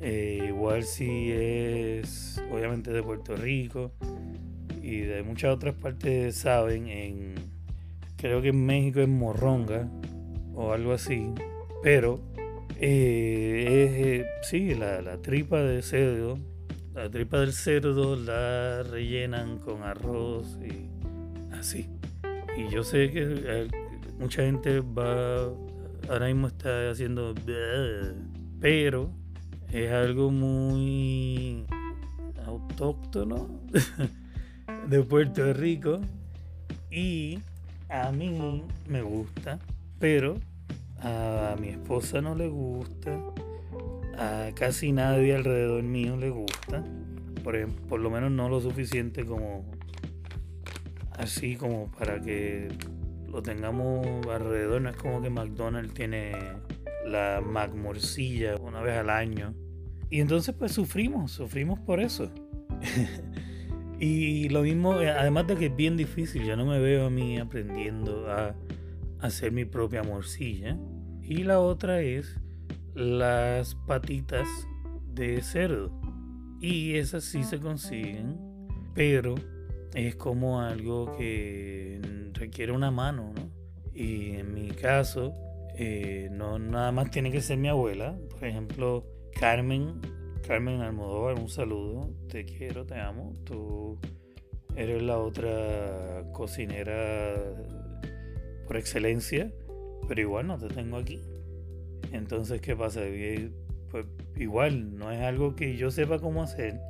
Eh, 0.00 0.46
igual 0.48 0.82
si 0.82 1.30
es 1.30 2.42
obviamente 2.50 2.90
de 2.90 3.04
Puerto 3.04 3.36
Rico 3.36 3.92
y 4.82 4.98
de 4.98 5.22
muchas 5.22 5.54
otras 5.54 5.74
partes 5.74 6.34
saben, 6.34 6.88
en, 6.88 7.34
creo 8.16 8.42
que 8.42 8.48
en 8.48 8.66
México 8.66 9.00
es 9.00 9.08
morronga 9.08 9.88
o 10.54 10.72
algo 10.72 10.92
así, 10.92 11.32
pero 11.82 12.20
eh, 12.78 13.64
es, 13.66 14.06
eh, 14.06 14.26
sí, 14.42 14.74
la, 14.74 15.18
tripa 15.18 15.58
de 15.60 15.82
cerdo, 15.82 16.38
la 16.94 17.10
tripa 17.10 17.40
del 17.40 17.52
cerdo 17.52 18.16
la 18.16 18.82
rellenan 18.82 19.58
con 19.58 19.82
arroz 19.82 20.58
y 20.60 20.88
así. 21.54 21.88
Y 22.56 22.72
yo 22.72 22.84
sé 22.84 23.10
que 23.10 23.68
mucha 24.18 24.42
gente 24.42 24.80
va, 24.80 25.44
ahora 26.08 26.26
mismo 26.26 26.48
está 26.48 26.90
haciendo, 26.90 27.34
pero 28.60 29.10
es 29.72 29.90
algo 29.90 30.30
muy 30.30 31.64
autóctono 32.46 33.60
de 34.88 35.02
Puerto 35.02 35.52
Rico 35.52 36.00
y 36.90 37.38
a 37.88 38.12
mí 38.12 38.64
me 38.88 39.02
gusta, 39.02 39.58
pero 39.98 40.36
a 41.02 41.56
mi 41.60 41.68
esposa 41.68 42.20
no 42.20 42.34
le 42.34 42.48
gusta, 42.48 43.18
a 44.16 44.50
casi 44.54 44.92
nadie 44.92 45.34
alrededor 45.34 45.82
mío 45.82 46.16
le 46.16 46.30
gusta, 46.30 46.84
por, 47.42 47.68
por 47.88 48.00
lo 48.00 48.10
menos 48.10 48.30
no 48.30 48.48
lo 48.48 48.60
suficiente 48.60 49.24
como 49.24 49.64
así 51.12 51.56
como 51.56 51.90
para 51.92 52.20
que 52.20 52.68
lo 53.28 53.42
tengamos 53.42 54.06
alrededor, 54.28 54.80
no 54.82 54.90
es 54.90 54.96
como 54.96 55.22
que 55.22 55.30
McDonald's 55.30 55.94
tiene 55.94 56.32
la 57.06 57.42
McMorcilla 57.44 58.56
una 58.56 58.80
vez 58.80 58.96
al 58.96 59.10
año 59.10 59.54
y 60.12 60.20
entonces 60.20 60.54
pues 60.54 60.72
sufrimos, 60.72 61.32
sufrimos 61.32 61.78
por 61.78 61.98
eso. 61.98 62.30
y 63.98 64.50
lo 64.50 64.60
mismo, 64.60 65.00
eh, 65.00 65.08
además 65.08 65.46
de 65.46 65.56
que 65.56 65.66
es 65.66 65.74
bien 65.74 65.96
difícil, 65.96 66.44
yo 66.44 66.54
no 66.54 66.66
me 66.66 66.78
veo 66.78 67.06
a 67.06 67.10
mí 67.10 67.38
aprendiendo 67.38 68.30
a 68.30 68.54
hacer 69.20 69.52
mi 69.52 69.64
propia 69.64 70.02
morcilla. 70.02 70.76
Y 71.32 71.44
la 71.44 71.60
otra 71.60 72.02
es 72.02 72.38
las 72.92 73.74
patitas 73.74 74.46
de 75.14 75.40
cerdo. 75.40 75.90
Y 76.60 76.96
esas 76.96 77.24
sí 77.24 77.42
se 77.42 77.58
consiguen, 77.58 78.38
pero 78.94 79.36
es 79.94 80.14
como 80.16 80.60
algo 80.60 81.16
que 81.16 82.02
requiere 82.34 82.72
una 82.72 82.90
mano, 82.90 83.32
¿no? 83.34 83.48
Y 83.94 84.32
en 84.32 84.52
mi 84.52 84.72
caso, 84.72 85.32
eh, 85.74 86.28
no 86.30 86.58
nada 86.58 86.92
más 86.92 87.10
tiene 87.10 87.30
que 87.32 87.40
ser 87.40 87.56
mi 87.56 87.68
abuela. 87.68 88.14
Por 88.28 88.44
ejemplo, 88.44 89.06
Carmen, 89.32 90.02
Carmen 90.46 90.82
Almodóvar, 90.82 91.38
un 91.38 91.48
saludo. 91.48 92.10
Te 92.28 92.44
quiero, 92.44 92.84
te 92.84 93.00
amo. 93.00 93.32
Tú 93.44 93.98
eres 94.76 95.02
la 95.02 95.16
otra 95.16 96.24
cocinera 96.34 97.36
por 98.66 98.76
excelencia, 98.76 99.50
pero 100.08 100.20
igual 100.20 100.46
no 100.46 100.58
te 100.58 100.68
tengo 100.68 100.96
aquí. 100.96 101.20
Entonces, 102.12 102.60
¿qué 102.60 102.76
pasa? 102.76 103.00
Pues 103.90 104.06
igual, 104.36 104.96
no 104.96 105.10
es 105.10 105.20
algo 105.20 105.54
que 105.54 105.76
yo 105.76 105.90
sepa 105.90 106.18
cómo 106.18 106.42
hacer. 106.42 106.80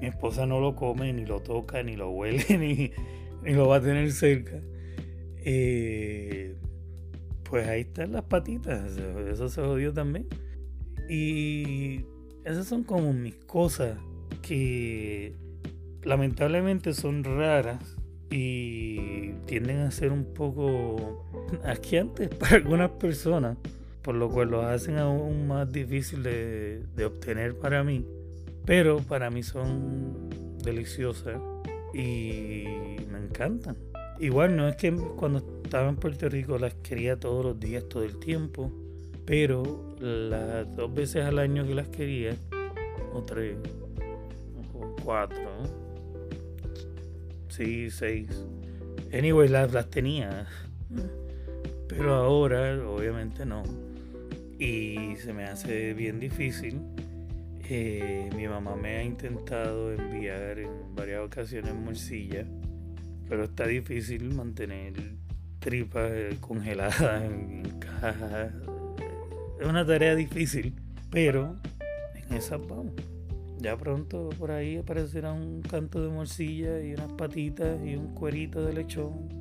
Mi 0.00 0.06
esposa 0.06 0.46
no 0.46 0.60
lo 0.60 0.76
come, 0.76 1.12
ni 1.12 1.26
lo 1.26 1.40
toca, 1.40 1.82
ni 1.82 1.96
lo 1.96 2.10
huele, 2.10 2.44
ni, 2.58 2.90
ni 3.42 3.54
lo 3.54 3.68
va 3.68 3.76
a 3.76 3.80
tener 3.80 4.10
cerca. 4.12 4.60
Eh, 5.44 6.56
pues 7.44 7.66
ahí 7.66 7.82
están 7.82 8.12
las 8.12 8.22
patitas, 8.24 8.96
eso 8.96 9.48
se 9.48 9.60
jodió 9.60 9.92
también. 9.92 10.26
Y 11.08 12.04
esas 12.44 12.66
son 12.66 12.84
como 12.84 13.12
mis 13.12 13.34
cosas 13.34 13.98
que 14.42 15.34
lamentablemente 16.02 16.94
son 16.94 17.24
raras 17.24 17.96
y 18.30 19.32
tienden 19.46 19.78
a 19.78 19.90
ser 19.90 20.12
un 20.12 20.32
poco 20.32 21.26
asquiantes 21.64 22.28
para 22.38 22.56
algunas 22.56 22.90
personas, 22.90 23.56
por 24.02 24.14
lo 24.14 24.28
cual 24.28 24.50
lo 24.50 24.62
hacen 24.62 24.98
aún 24.98 25.46
más 25.48 25.70
difícil 25.70 26.22
de, 26.22 26.82
de 26.94 27.04
obtener 27.04 27.56
para 27.56 27.84
mí. 27.84 28.06
Pero 28.64 28.98
para 28.98 29.30
mí 29.30 29.42
son 29.42 30.30
deliciosas 30.62 31.40
y 31.94 32.64
me 33.10 33.18
encantan. 33.18 33.76
Igual 34.18 34.54
no 34.54 34.68
es 34.68 34.76
que 34.76 34.92
cuando 34.92 35.38
estaba 35.64 35.88
en 35.88 35.96
Puerto 35.96 36.28
Rico 36.28 36.58
las 36.58 36.74
quería 36.74 37.18
todos 37.18 37.44
los 37.44 37.58
días, 37.58 37.88
todo 37.88 38.04
el 38.04 38.18
tiempo, 38.18 38.70
pero 39.24 39.96
las 39.98 40.74
dos 40.76 40.92
veces 40.92 41.24
al 41.24 41.38
año 41.38 41.66
que 41.66 41.74
las 41.74 41.88
quería, 41.88 42.36
o 43.14 43.22
tres, 43.22 43.56
o 44.74 44.94
cuatro, 45.02 45.50
sí, 47.48 47.90
seis. 47.90 48.44
Anyway, 49.12 49.48
las, 49.48 49.72
las 49.72 49.88
tenía, 49.88 50.46
pero 51.90 52.14
ahora 52.14 52.78
obviamente 52.88 53.44
no. 53.44 53.62
Y 54.58 55.16
se 55.16 55.32
me 55.32 55.44
hace 55.44 55.94
bien 55.94 56.20
difícil. 56.20 56.80
Eh, 57.68 58.28
mi 58.36 58.48
mamá 58.48 58.74
me 58.74 58.96
ha 58.96 59.04
intentado 59.04 59.92
enviar 59.92 60.58
en 60.58 60.94
varias 60.94 61.20
ocasiones 61.20 61.72
morcilla 61.74 62.44
pero 63.30 63.44
está 63.44 63.64
difícil 63.64 64.34
mantener 64.34 64.92
tripas 65.60 66.10
eh, 66.12 66.36
congeladas 66.40 67.22
en, 67.22 67.62
cajas. 67.78 68.52
Es 69.60 69.66
una 69.66 69.86
tarea 69.86 70.16
difícil, 70.16 70.74
pero 71.10 71.56
en 72.28 72.36
esa 72.36 72.56
vamos. 72.56 72.94
Ya 73.58 73.76
pronto 73.76 74.30
por 74.36 74.50
ahí 74.50 74.78
aparecerá 74.78 75.32
un 75.32 75.62
canto 75.62 76.02
de 76.02 76.08
morcilla 76.08 76.80
y 76.80 76.92
unas 76.94 77.12
patitas 77.12 77.80
y 77.84 77.94
un 77.94 78.14
cuerito 78.14 78.64
de 78.64 78.72
lechón. 78.72 79.39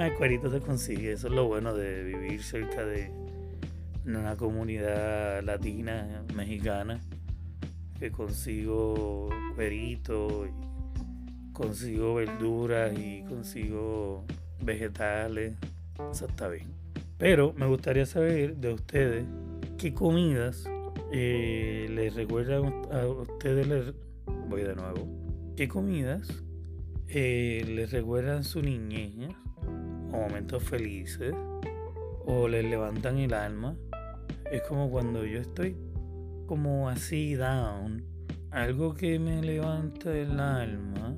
Ah, 0.00 0.06
el 0.06 0.14
cuerito 0.14 0.48
se 0.48 0.60
consigue, 0.60 1.10
eso 1.10 1.26
es 1.26 1.32
lo 1.32 1.48
bueno 1.48 1.74
de 1.74 2.04
vivir 2.04 2.40
cerca 2.44 2.86
de 2.86 3.10
una 4.06 4.36
comunidad 4.36 5.42
latina, 5.42 6.22
mexicana, 6.36 7.00
que 7.98 8.12
consigo 8.12 9.28
cuerito 9.56 10.46
consigo 11.52 12.14
verduras 12.14 12.96
y 12.96 13.24
consigo 13.24 14.24
vegetales, 14.62 15.56
eso 16.12 16.26
está 16.26 16.46
bien. 16.46 16.68
Pero 17.18 17.52
me 17.54 17.66
gustaría 17.66 18.06
saber 18.06 18.54
de 18.54 18.74
ustedes 18.74 19.24
qué 19.78 19.94
comidas 19.94 20.64
eh, 21.12 21.88
les 21.90 22.14
recuerdan 22.14 22.66
a 22.92 23.04
ustedes, 23.04 23.94
voy 24.48 24.62
de 24.62 24.76
nuevo, 24.76 25.08
qué 25.56 25.66
comidas 25.66 26.28
eh, 27.08 27.64
les 27.66 27.90
recuerdan 27.90 28.44
su 28.44 28.62
niñez 28.62 29.34
o 30.12 30.16
momentos 30.16 30.62
felices 30.62 31.34
o 32.26 32.48
les 32.48 32.64
levantan 32.64 33.18
el 33.18 33.34
alma. 33.34 33.76
Es 34.50 34.62
como 34.62 34.90
cuando 34.90 35.24
yo 35.24 35.40
estoy 35.40 35.76
como 36.46 36.88
así 36.88 37.34
down, 37.34 38.04
algo 38.50 38.94
que 38.94 39.18
me 39.18 39.42
levanta 39.42 40.16
el 40.16 40.40
alma 40.40 41.14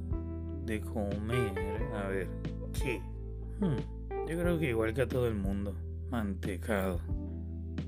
de 0.65 0.81
comer, 0.81 1.53
a 1.95 2.09
ver, 2.09 2.29
¿qué? 2.73 3.01
Hmm, 3.61 4.29
yo 4.29 4.39
creo 4.39 4.59
que 4.59 4.71
igual 4.71 4.93
que 4.93 5.03
a 5.03 5.09
todo 5.09 5.29
el 5.29 5.37
mundo, 5.37 5.77
mantecado. 6.11 7.01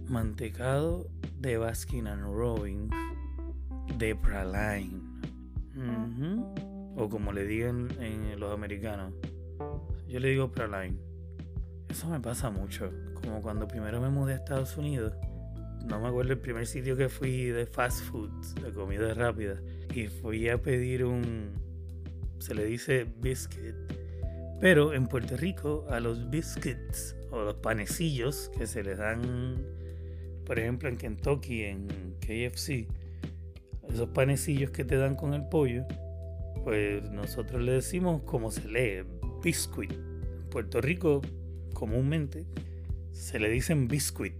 Mantecado 0.09 1.09
de 1.41 1.59
Baskin 1.59 2.07
and 2.07 2.25
Robbins, 2.25 2.93
de 3.99 4.15
Praline. 4.15 5.01
O 6.97 7.09
como 7.09 7.33
le 7.33 7.47
digan 7.47 7.89
en 8.01 8.39
los 8.39 8.53
americanos, 8.53 9.15
yo 10.13 10.21
le 10.21 10.29
digo 10.29 10.53
Praline. 10.53 10.99
Eso 11.89 12.07
me 12.07 12.21
pasa 12.21 12.51
mucho, 12.51 12.93
como 13.15 13.41
cuando 13.41 13.67
primero 13.67 13.99
me 13.99 14.11
mudé 14.11 14.35
a 14.35 14.37
Estados 14.37 14.77
Unidos. 14.77 15.15
No 15.87 16.01
me 16.01 16.09
acuerdo 16.09 16.33
el 16.33 16.39
primer 16.39 16.67
sitio 16.67 16.99
que 16.99 17.09
fui 17.09 17.47
de 17.47 17.65
fast 17.65 18.05
food, 18.05 18.31
de 18.63 18.71
comida 18.73 19.15
rápida. 19.15 19.59
Y 19.95 20.09
fui 20.09 20.51
a 20.51 20.61
pedir 20.61 21.07
un, 21.07 21.53
se 22.39 22.55
le 22.55 22.67
dice 22.67 23.07
biscuit. 23.21 23.75
Pero 24.61 24.93
en 24.93 25.07
Puerto 25.07 25.35
Rico 25.39 25.87
a 25.89 25.99
los 25.99 26.29
biscuits 26.29 27.17
o 27.31 27.45
los 27.45 27.55
panecillos 27.55 28.51
que 28.59 28.67
se 28.67 28.85
les 28.85 28.99
dan, 28.99 29.65
por 30.45 30.59
ejemplo 30.59 30.91
en 30.91 30.99
Kentucky, 30.99 31.63
en 31.63 31.89
KFC, 32.21 32.87
esos 33.89 34.11
panecillos 34.11 34.73
que 34.73 34.85
te 34.85 34.97
dan 34.97 35.17
con 35.17 35.33
el 35.33 35.49
pollo, 35.49 35.87
pues 36.65 37.11
nosotros 37.11 37.63
le 37.63 37.73
decimos 37.73 38.23
como 38.25 38.51
se 38.51 38.69
lee, 38.69 39.05
biscuit. 39.43 39.93
En 39.93 40.51
Puerto 40.51 40.81
Rico 40.81 41.23
comúnmente 41.73 42.47
se 43.11 43.39
le 43.39 43.51
dicen 43.51 43.89
biscuit. 43.89 44.35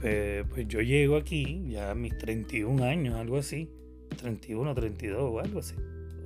Pues, 0.00 0.46
pues 0.48 0.66
yo 0.68 0.80
llego 0.80 1.16
aquí 1.16 1.64
ya 1.68 1.90
a 1.90 1.94
mis 1.94 2.16
31 2.16 2.82
años, 2.84 3.16
algo 3.16 3.36
así, 3.36 3.70
31, 4.16 4.74
32 4.74 5.20
o 5.20 5.40
algo 5.40 5.60
así. 5.60 5.74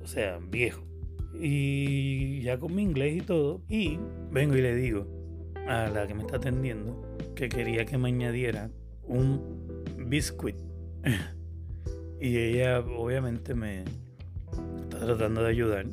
O 0.03 0.07
sea, 0.07 0.39
viejo. 0.39 0.83
Y 1.39 2.41
ya 2.41 2.57
con 2.57 2.73
mi 2.73 2.83
inglés 2.83 3.17
y 3.17 3.21
todo. 3.21 3.61
Y 3.67 3.99
vengo 4.31 4.55
y 4.55 4.61
le 4.61 4.75
digo 4.75 5.07
a 5.67 5.89
la 5.89 6.07
que 6.07 6.13
me 6.13 6.21
está 6.21 6.37
atendiendo 6.37 7.01
que 7.35 7.49
quería 7.49 7.85
que 7.85 7.97
me 7.97 8.09
añadiera 8.09 8.69
un 9.03 9.83
biscuit. 10.07 10.55
y 12.21 12.37
ella 12.37 12.79
obviamente 12.79 13.53
me 13.55 13.83
está 14.83 14.99
tratando 14.99 15.43
de 15.43 15.49
ayudar. 15.49 15.85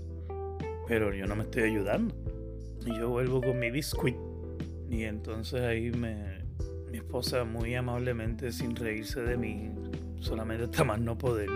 Pero 0.89 1.15
yo 1.15 1.27
no 1.27 1.37
me 1.37 1.45
estoy 1.45 1.65
ayudando. 1.65 2.15
Y 2.85 2.99
yo 2.99 3.09
vuelvo 3.11 3.41
con 3.41 3.59
mi 3.59 3.71
biscuit. 3.71 4.17
Y 4.91 5.05
entonces 5.05 5.63
ahí 5.63 5.91
me, 5.91 6.43
mi 6.91 6.99
esposa 6.99 7.45
muy 7.45 7.75
amablemente, 7.75 8.53
sin 8.53 8.77
reírse 8.77 9.23
de 9.23 9.39
mí, 9.39 9.71
solamente 10.21 10.65
está 10.65 10.85
más 10.85 11.01
no 11.01 11.17
poder, 11.17 11.49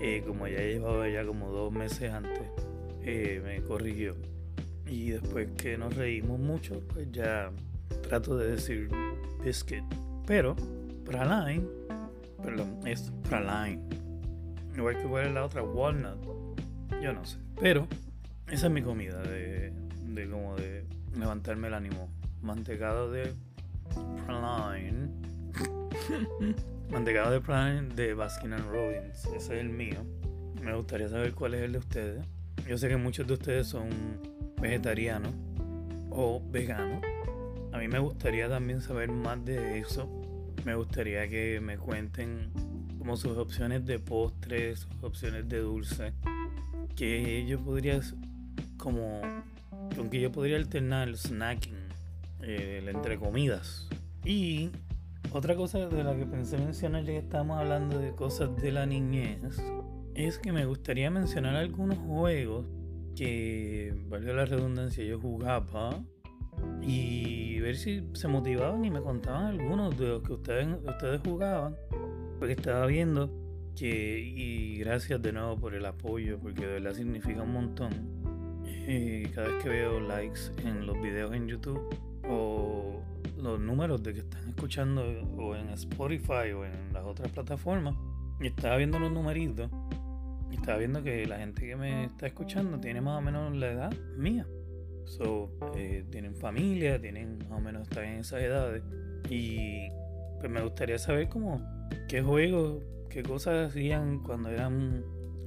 eh, 0.00 0.22
como 0.26 0.48
ya 0.48 0.58
llevaba 0.58 1.08
ya 1.08 1.24
como 1.24 1.50
dos 1.50 1.72
meses 1.72 2.10
antes, 2.12 2.42
eh, 3.02 3.40
me 3.44 3.62
corrigió. 3.62 4.16
Y 4.86 5.10
después 5.10 5.48
que 5.56 5.78
nos 5.78 5.94
reímos 5.94 6.40
mucho, 6.40 6.82
pues 6.88 7.06
ya 7.12 7.52
trato 8.02 8.36
de 8.36 8.52
decir 8.52 8.88
biscuit. 9.44 9.84
Pero 10.26 10.56
praline, 11.04 11.64
perdón, 12.42 12.80
es 12.84 13.12
praline. 13.28 13.80
Igual 14.76 14.96
que 14.96 15.04
cuál 15.04 15.34
la 15.34 15.44
otra, 15.44 15.62
walnut. 15.62 16.18
Yo 17.00 17.12
no 17.12 17.24
sé. 17.24 17.38
Pero 17.60 17.86
esa 18.50 18.66
es 18.66 18.72
mi 18.72 18.82
comida 18.82 19.20
de, 19.22 19.72
de 20.06 20.28
como 20.28 20.56
de 20.56 20.84
levantarme 21.16 21.68
el 21.68 21.74
ánimo. 21.74 22.08
Mantecado 22.42 23.10
de 23.10 23.32
praline. 24.26 25.10
Mantecado 26.90 27.30
de 27.30 27.40
praline 27.40 27.94
de 27.94 28.14
Baskin 28.14 28.56
Robbins. 28.58 29.24
Ese 29.26 29.36
es 29.36 29.50
el 29.50 29.68
mío. 29.68 30.04
Me 30.62 30.74
gustaría 30.74 31.08
saber 31.08 31.34
cuál 31.34 31.54
es 31.54 31.62
el 31.62 31.72
de 31.72 31.78
ustedes. 31.78 32.24
Yo 32.68 32.76
sé 32.78 32.88
que 32.88 32.96
muchos 32.96 33.26
de 33.26 33.34
ustedes 33.34 33.66
son 33.66 33.88
vegetarianos 34.60 35.32
o 36.10 36.42
veganos. 36.50 37.02
A 37.72 37.78
mí 37.78 37.88
me 37.88 37.98
gustaría 37.98 38.48
también 38.48 38.80
saber 38.80 39.10
más 39.10 39.44
de 39.44 39.78
eso. 39.78 40.08
Me 40.64 40.74
gustaría 40.74 41.28
que 41.28 41.60
me 41.60 41.78
cuenten 41.78 42.50
como 42.98 43.16
sus 43.16 43.38
opciones 43.38 43.86
de 43.86 43.98
postres, 43.98 44.80
sus 44.80 45.04
opciones 45.04 45.48
de 45.48 45.58
dulce. 45.58 46.12
Que 46.96 47.46
yo 47.46 47.60
podría, 47.60 48.00
como, 48.80 49.20
con 49.96 50.10
que 50.10 50.20
yo 50.20 50.32
podría 50.32 50.56
alternar 50.56 51.08
el 51.08 51.16
snacking 51.16 51.90
el 52.42 52.88
entre 52.88 53.18
comidas. 53.18 53.88
Y 54.24 54.70
otra 55.32 55.54
cosa 55.54 55.88
de 55.88 56.04
la 56.04 56.16
que 56.16 56.26
pensé 56.26 56.58
mencionar 56.58 57.04
ya 57.04 57.12
que 57.12 57.18
estamos 57.18 57.58
hablando 57.58 57.98
de 57.98 58.12
cosas 58.12 58.56
de 58.56 58.72
la 58.72 58.86
niñez 58.86 59.62
es 60.14 60.38
que 60.38 60.52
me 60.52 60.64
gustaría 60.64 61.10
mencionar 61.10 61.56
algunos 61.56 61.98
juegos 61.98 62.66
que, 63.16 63.94
valga 64.08 64.32
la 64.32 64.44
redundancia, 64.44 65.04
yo 65.04 65.20
jugaba 65.20 66.02
y 66.82 67.60
ver 67.60 67.76
si 67.76 68.02
se 68.14 68.28
motivaban 68.28 68.84
y 68.84 68.90
me 68.90 69.00
contaban 69.00 69.46
algunos 69.46 69.98
de 69.98 70.08
los 70.08 70.22
que 70.22 70.32
ustedes, 70.32 70.66
ustedes 70.86 71.20
jugaban. 71.24 71.76
Porque 72.38 72.54
estaba 72.54 72.86
viendo 72.86 73.30
que, 73.76 74.18
y 74.20 74.78
gracias 74.78 75.20
de 75.22 75.32
nuevo 75.32 75.56
por 75.56 75.74
el 75.74 75.84
apoyo, 75.84 76.38
porque 76.38 76.66
de 76.66 76.72
verdad 76.74 76.94
significa 76.94 77.42
un 77.42 77.52
montón. 77.52 78.19
Eh, 78.92 79.30
cada 79.32 79.46
vez 79.46 79.62
que 79.62 79.68
veo 79.68 80.00
likes 80.00 80.40
en 80.64 80.84
los 80.84 81.00
videos 81.00 81.32
en 81.32 81.46
YouTube 81.46 81.80
o 82.28 83.00
los 83.36 83.60
números 83.60 84.02
de 84.02 84.14
que 84.14 84.18
están 84.18 84.48
escuchando 84.48 85.04
o 85.38 85.54
en 85.54 85.68
Spotify 85.68 86.50
o 86.52 86.64
en 86.64 86.92
las 86.92 87.04
otras 87.04 87.30
plataformas, 87.30 87.94
y 88.40 88.48
estaba 88.48 88.78
viendo 88.78 88.98
los 88.98 89.12
numeritos 89.12 89.70
y 90.50 90.56
estaba 90.56 90.78
viendo 90.78 91.04
que 91.04 91.24
la 91.24 91.38
gente 91.38 91.68
que 91.68 91.76
me 91.76 92.06
está 92.06 92.26
escuchando 92.26 92.80
tiene 92.80 93.00
más 93.00 93.18
o 93.18 93.20
menos 93.22 93.56
la 93.56 93.70
edad 93.70 93.92
mía. 94.16 94.44
So, 95.04 95.52
eh, 95.76 96.04
tienen 96.10 96.34
familia, 96.34 97.00
tienen 97.00 97.38
más 97.48 97.60
o 97.60 97.60
menos 97.60 97.82
están 97.82 98.06
en 98.06 98.18
esas 98.18 98.42
edades. 98.42 98.82
Y 99.28 99.88
pues 100.40 100.50
me 100.50 100.62
gustaría 100.62 100.98
saber 100.98 101.28
cómo, 101.28 101.62
qué 102.08 102.22
juegos, 102.22 102.82
qué 103.08 103.22
cosas 103.22 103.68
hacían 103.68 104.24
cuando 104.24 104.48
eran 104.48 105.04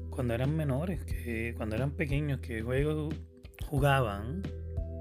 cuando 0.10 0.34
eran 0.34 0.56
menores, 0.56 1.04
que 1.04 1.54
cuando 1.58 1.76
eran 1.76 1.92
pequeños, 1.92 2.40
qué 2.40 2.62
juegos 2.62 3.14
jugaban, 3.70 4.44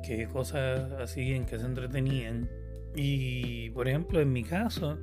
qué 0.02 0.26
cosas 0.26 0.92
hacían, 1.00 1.46
qué 1.46 1.58
se 1.58 1.66
entretenían. 1.66 2.48
Y 2.94 3.70
por 3.70 3.88
ejemplo, 3.88 4.20
en 4.20 4.32
mi 4.32 4.44
caso, 4.44 4.98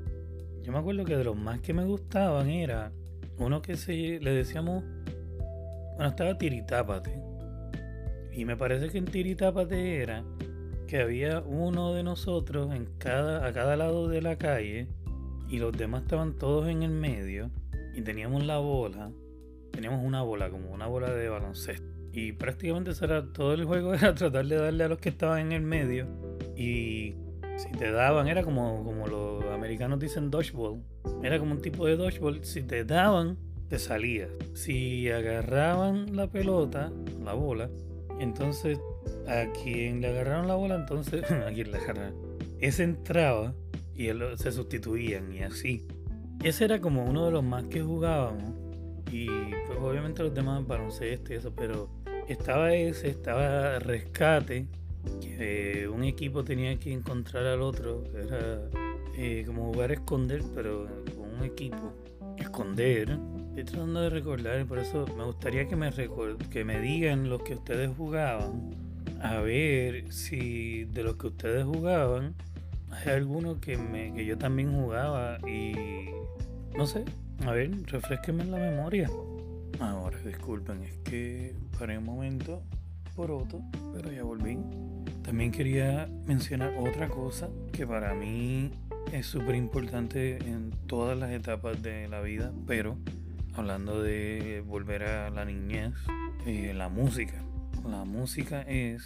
yo 0.64 0.72
me 0.72 0.80
acuerdo 0.80 1.06
que 1.06 1.18
de 1.18 1.24
los 1.24 1.36
más 1.36 1.62
que 1.62 1.74
me 1.74 1.86
gustaban 1.86 2.50
era 2.50 2.92
uno 3.38 3.62
que 3.62 3.78
se 3.78 4.20
le 4.20 4.32
decíamos, 4.32 4.84
bueno, 5.96 6.10
estaba 6.10 6.38
Tiritápate. 6.38 7.22
Y 8.34 8.46
me 8.46 8.56
parece 8.56 8.90
que 8.90 8.98
en 8.98 9.06
Tiritápate 9.06 10.02
era 10.02 10.24
que 10.88 11.02
había 11.02 11.40
uno 11.42 11.94
de 11.94 12.04
nosotros 12.04 12.74
en 12.74 12.86
cada, 12.98 13.46
a 13.46 13.54
cada 13.54 13.76
lado 13.76 14.08
de 14.08 14.22
la 14.22 14.38
calle 14.38 14.88
y 15.48 15.60
los 15.60 15.76
demás 15.78 16.04
estaban 16.04 16.34
todos 16.38 16.68
en 16.68 16.84
el 16.84 16.92
medio 16.92 17.52
y 17.96 18.02
teníamos 18.02 18.46
la 18.46 18.58
bola, 18.58 19.12
teníamos 19.72 20.04
una 20.04 20.22
bola 20.22 20.50
como 20.50 20.72
una 20.72 20.88
bola 20.88 21.12
de 21.12 21.30
baloncesto 21.30 21.99
y 22.12 22.32
prácticamente 22.34 22.92
era, 23.02 23.26
todo 23.32 23.54
el 23.54 23.66
juego 23.66 23.94
era 23.96 24.16
tratar 24.16 24.46
de 24.46 24.56
darle 24.56 24.84
a 24.84 24.88
los 24.88 25.00
que 25.00 25.10
estaban 25.10 25.40
en 25.40 25.52
el 25.52 25.62
medio 25.62 26.08
y 26.56 27.16
si 27.58 27.72
te 27.78 27.92
daban 27.92 28.28
era 28.28 28.44
como, 28.44 28.84
como 28.84 29.08
los 29.08 29.44
americanos 29.46 30.00
dicen 30.00 30.32
dodgeball, 30.32 30.82
era 31.24 31.40
como 31.40 31.54
un 31.54 31.62
tipo 31.62 31.86
de 31.86 31.98
dodgeball, 31.98 32.44
si 32.44 32.64
te 32.64 32.84
daban 32.86 33.38
te 33.70 33.78
salías, 33.78 34.30
si 34.56 35.10
agarraban 35.10 36.16
la 36.16 36.28
pelota, 36.28 36.92
la 37.24 37.34
bola, 37.34 37.70
entonces 38.20 38.80
a 39.28 39.46
quien 39.52 40.02
le 40.02 40.08
agarraron 40.08 40.48
la 40.48 40.56
bola, 40.56 40.76
entonces 40.76 41.24
a 41.32 41.52
quien 41.52 41.72
le 41.72 41.78
agarraron, 41.78 42.16
ese 42.60 42.84
entraba 42.84 43.54
y 43.94 44.10
se 44.38 44.52
sustituían 44.52 45.32
y 45.34 45.44
así. 45.44 45.86
Ese 46.44 46.66
era 46.66 46.80
como 46.80 47.04
uno 47.04 47.26
de 47.26 47.32
los 47.32 47.44
más 47.44 47.66
que 47.66 47.82
jugábamos 47.82 48.54
y 49.12 49.28
pues 49.68 49.78
obviamente 49.80 50.24
los 50.24 50.34
demás 50.34 50.66
baloncesto 50.66 51.34
y 51.34 51.36
eso, 51.36 51.54
pero 51.54 51.90
estaba 52.34 52.74
ese, 52.74 53.10
estaba 53.10 53.80
rescate, 53.80 54.66
que 55.22 55.88
un 55.88 56.04
equipo 56.04 56.44
tenía 56.44 56.78
que 56.78 56.94
encontrar 56.94 57.46
al 57.46 57.62
otro, 57.62 58.04
era 58.14 58.62
eh, 59.18 59.44
como 59.46 59.72
jugar 59.74 59.92
a 59.92 59.94
esconder, 59.94 60.42
pero 60.54 60.88
con 61.18 61.36
un 61.36 61.44
equipo. 61.44 61.94
Esconder, 62.38 63.18
estoy 63.50 63.64
tratando 63.64 64.02
de 64.02 64.10
recordar, 64.10 64.62
y 64.62 64.64
por 64.64 64.80
eso 64.80 65.06
me 65.18 65.24
gustaría 65.26 65.68
que 65.68 65.76
me, 65.76 65.92
que 66.50 66.64
me 66.64 66.80
digan 66.80 67.30
los 67.30 67.42
que 67.44 67.56
ustedes 67.56 67.90
jugaban, 67.96 68.76
a 69.22 69.38
ver 69.42 70.12
si 70.14 70.86
de 70.86 71.04
los 71.04 71.16
que 71.16 71.28
ustedes 71.28 71.66
jugaban 71.66 72.36
hay 72.92 73.14
alguno 73.14 73.60
que, 73.60 73.78
me, 73.78 74.14
que 74.14 74.26
yo 74.26 74.38
también 74.38 74.74
jugaba 74.74 75.38
y 75.48 76.10
no 76.76 76.88
sé, 76.88 77.06
a 77.46 77.52
ver, 77.52 77.72
refresquenme 77.88 78.46
la 78.46 78.58
memoria. 78.58 79.10
Ahora, 79.80 80.18
disculpen, 80.20 80.84
es 80.84 80.98
que 81.00 81.56
paré 81.78 81.98
un 81.98 82.06
momento 82.06 82.64
por 83.16 83.32
otro, 83.32 83.62
pero 83.94 84.12
ya 84.12 84.24
volví. 84.24 84.58
También 85.24 85.52
quería 85.52 86.10
mencionar 86.26 86.74
otra 86.78 87.08
cosa 87.10 87.50
que 87.72 87.86
para 87.86 88.14
mí 88.14 88.72
es 89.12 89.26
súper 89.26 89.56
importante 89.56 90.38
en 90.38 90.72
todas 90.88 91.18
las 91.18 91.32
etapas 91.32 91.82
de 91.82 92.08
la 92.08 92.22
vida, 92.22 92.52
pero 92.66 92.98
hablando 93.56 94.02
de 94.02 94.64
volver 94.66 95.04
a 95.04 95.30
la 95.30 95.46
niñez, 95.46 95.94
eh, 96.46 96.74
la 96.76 96.90
música. 96.90 97.44
La 97.88 98.06
música 98.06 98.62
es, 98.64 99.04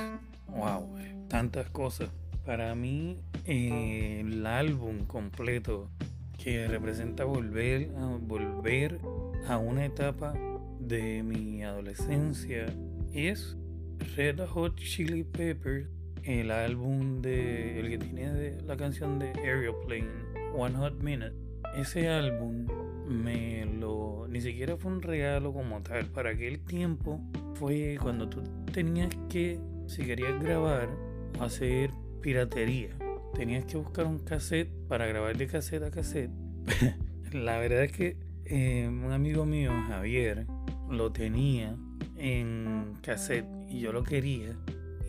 wow, 0.47 0.95
tantas 1.28 1.69
cosas. 1.69 2.10
Para 2.45 2.76
mí, 2.76 3.19
eh, 3.45 4.21
el 4.21 4.45
álbum 4.45 5.06
completo 5.06 5.89
que 6.38 6.67
representa 6.67 7.23
volver 7.23 7.91
a, 7.97 8.06
volver 8.19 8.99
a 9.47 9.58
una 9.58 9.86
etapa 9.86 10.34
de 10.93 11.23
mi 11.23 11.63
adolescencia 11.63 12.67
es 13.12 13.58
Red 14.15 14.39
Hot 14.45 14.75
Chili 14.75 15.23
Peppers, 15.23 15.89
el 16.21 16.51
álbum 16.51 17.19
de 17.19 17.79
el 17.79 17.89
que 17.89 17.97
tiene 17.97 18.32
de, 18.32 18.62
la 18.62 18.77
canción 18.77 19.17
de 19.17 19.29
Aeroplane, 19.43 20.12
One 20.56 20.75
Hot 20.75 21.01
Minute. 21.01 21.34
Ese 21.75 22.10
álbum 22.10 22.67
me 23.08 23.65
lo 23.65 24.27
ni 24.29 24.39
siquiera 24.39 24.77
fue 24.77 24.91
un 24.91 25.01
regalo 25.01 25.51
como 25.51 25.82
tal. 25.82 26.06
Para 26.12 26.29
aquel 26.29 26.60
tiempo 26.60 27.19
fue 27.56 27.97
cuando 27.99 28.29
tú 28.29 28.43
tenías 28.71 29.10
que, 29.29 29.60
si 29.88 30.06
querías 30.06 30.39
grabar, 30.43 30.89
hacer 31.39 31.89
piratería. 32.21 32.89
Tenías 33.34 33.65
que 33.65 33.77
buscar 33.77 34.06
un 34.06 34.19
cassette 34.19 34.69
para 34.88 35.08
grabar 35.08 35.36
de 35.36 35.47
cassette 35.47 35.82
a 35.82 35.89
cassette. 35.89 36.29
la 37.34 37.58
verdad 37.58 37.86
es 37.86 37.91
que 37.91 38.17
eh, 38.45 38.88
un 38.88 39.12
amigo 39.12 39.43
mío, 39.45 39.71
Javier, 39.88 40.45
lo 40.89 41.12
tenía 41.12 41.76
en 42.17 42.98
cassette 43.02 43.48
y 43.69 43.80
yo 43.80 43.91
lo 43.91 44.04
quería 44.04 44.58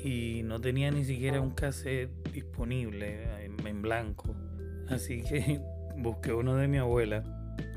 y 0.03 0.43
no 0.45 0.61
tenía 0.61 0.91
ni 0.91 1.05
siquiera 1.05 1.41
un 1.41 1.53
cassette 1.53 2.11
disponible 2.33 3.45
en, 3.45 3.83
blanco. 3.83 4.35
Así 4.89 5.23
que 5.23 5.61
busqué 5.97 6.33
uno 6.33 6.57
de 6.57 6.69
mi 6.69 6.77
abuela, 6.77 7.23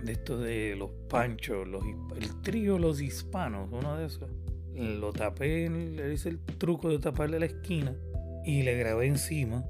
de 0.03 0.11
estos 0.11 0.41
de 0.41 0.75
los 0.77 0.91
panchos, 1.09 1.67
los, 1.67 1.83
el 2.19 2.41
trío 2.41 2.77
Los 2.77 3.01
Hispanos, 3.01 3.69
uno 3.71 3.97
de 3.97 4.07
esos. 4.07 4.29
Lo 4.75 5.11
tapé, 5.11 5.69
le 5.69 6.13
hice 6.13 6.29
el 6.29 6.39
truco 6.39 6.89
de 6.89 6.99
taparle 6.99 7.39
la 7.39 7.45
esquina 7.45 7.95
y 8.45 8.63
le 8.63 8.77
grabé 8.77 9.07
encima 9.07 9.65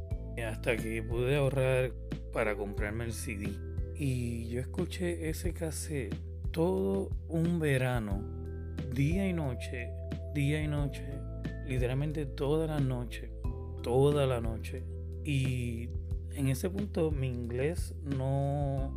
hasta 0.46 0.76
que 0.76 1.02
pude 1.02 1.38
ahorrar 1.38 1.92
para 2.34 2.56
comprarme 2.56 3.06
el 3.06 3.14
CD. 3.14 3.50
Y 3.96 4.48
yo 4.50 4.60
escuché 4.60 5.30
ese 5.30 5.54
cassette 5.54 6.16
todo 6.58 7.12
un 7.30 7.60
verano, 7.60 8.20
día 8.92 9.28
y 9.28 9.32
noche, 9.32 9.92
día 10.34 10.60
y 10.60 10.68
noche, 10.68 11.08
literalmente 11.68 12.26
toda 12.26 12.66
la 12.66 12.80
noche, 12.80 13.32
toda 13.84 14.26
la 14.26 14.42
noche. 14.42 14.84
Y 15.24 15.88
en 16.32 16.48
ese 16.48 16.72
punto 16.72 17.12
mi 17.12 17.28
inglés 17.28 17.94
no, 18.02 18.92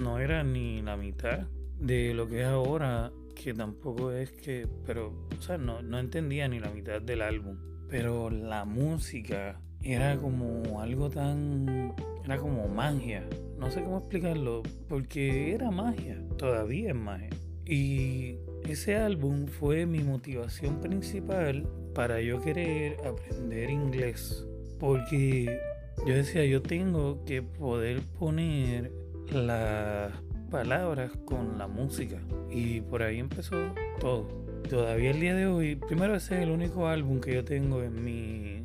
no 0.00 0.20
era 0.20 0.44
ni 0.44 0.82
la 0.82 0.96
mitad 0.96 1.48
de 1.80 2.14
lo 2.14 2.28
que 2.28 2.42
es 2.42 2.46
ahora, 2.46 3.10
que 3.34 3.54
tampoco 3.54 4.12
es 4.12 4.30
que, 4.30 4.68
pero, 4.86 5.26
o 5.36 5.42
sea, 5.42 5.58
no, 5.58 5.82
no 5.82 5.98
entendía 5.98 6.46
ni 6.46 6.60
la 6.60 6.70
mitad 6.70 7.02
del 7.02 7.22
álbum. 7.22 7.58
Pero 7.88 8.30
la 8.30 8.64
música 8.64 9.60
era 9.82 10.16
como 10.16 10.80
algo 10.80 11.08
tan 11.08 11.94
era 12.24 12.38
como 12.38 12.68
magia. 12.68 13.24
No 13.58 13.70
sé 13.70 13.82
cómo 13.82 13.98
explicarlo, 13.98 14.62
porque 14.88 15.52
era 15.52 15.70
magia, 15.70 16.22
todavía 16.38 16.90
es 16.90 16.94
magia. 16.94 17.30
Y 17.66 18.36
ese 18.68 18.96
álbum 18.96 19.46
fue 19.46 19.86
mi 19.86 20.00
motivación 20.00 20.80
principal 20.80 21.68
para 21.94 22.20
yo 22.20 22.40
querer 22.40 22.96
aprender 23.06 23.70
inglés. 23.70 24.46
Porque 24.78 25.58
yo 26.06 26.14
decía, 26.14 26.44
yo 26.44 26.62
tengo 26.62 27.24
que 27.24 27.42
poder 27.42 28.00
poner 28.18 28.90
las 29.32 30.12
palabras 30.50 31.12
con 31.24 31.58
la 31.58 31.66
música. 31.66 32.18
Y 32.50 32.80
por 32.80 33.02
ahí 33.02 33.18
empezó 33.18 33.56
todo. 34.00 34.26
Todavía 34.68 35.10
el 35.10 35.20
día 35.20 35.34
de 35.34 35.46
hoy, 35.46 35.76
primero 35.76 36.14
ese 36.14 36.36
es 36.36 36.42
el 36.42 36.50
único 36.50 36.86
álbum 36.86 37.20
que 37.20 37.34
yo 37.34 37.44
tengo 37.44 37.82
en 37.82 38.04
mi 38.04 38.62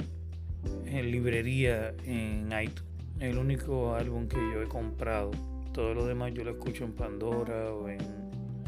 en 0.97 1.12
librería 1.12 1.93
en 2.05 2.47
iTunes 2.47 2.95
el 3.19 3.38
único 3.38 3.95
álbum 3.95 4.27
que 4.27 4.38
yo 4.38 4.62
he 4.62 4.67
comprado. 4.67 5.31
Todo 5.73 5.93
lo 5.93 6.05
demás 6.05 6.34
yo 6.34 6.43
lo 6.43 6.51
escucho 6.51 6.84
en 6.84 6.93
Pandora 6.93 7.71
o 7.73 7.89
en 7.89 8.01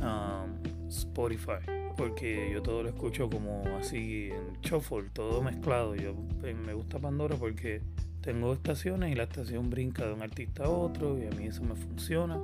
um, 0.01 0.87
Spotify. 0.87 1.59
Porque 1.95 2.51
yo 2.53 2.61
todo 2.61 2.83
lo 2.83 2.89
escucho 2.89 3.29
como 3.29 3.63
así 3.79 4.29
en 4.31 4.61
shuffle, 4.61 5.09
todo 5.13 5.41
mezclado. 5.41 5.95
Yo 5.95 6.13
eh, 6.43 6.53
me 6.53 6.73
gusta 6.73 6.99
Pandora 6.99 7.35
porque 7.35 7.81
tengo 8.21 8.53
estaciones 8.53 9.11
y 9.11 9.15
la 9.15 9.23
estación 9.23 9.69
brinca 9.69 10.05
de 10.05 10.13
un 10.13 10.21
artista 10.21 10.65
a 10.65 10.69
otro 10.69 11.17
y 11.17 11.25
a 11.25 11.31
mí 11.31 11.47
eso 11.47 11.63
me 11.63 11.75
funciona. 11.75 12.39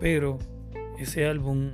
Pero 0.00 0.38
ese 0.98 1.26
álbum 1.26 1.70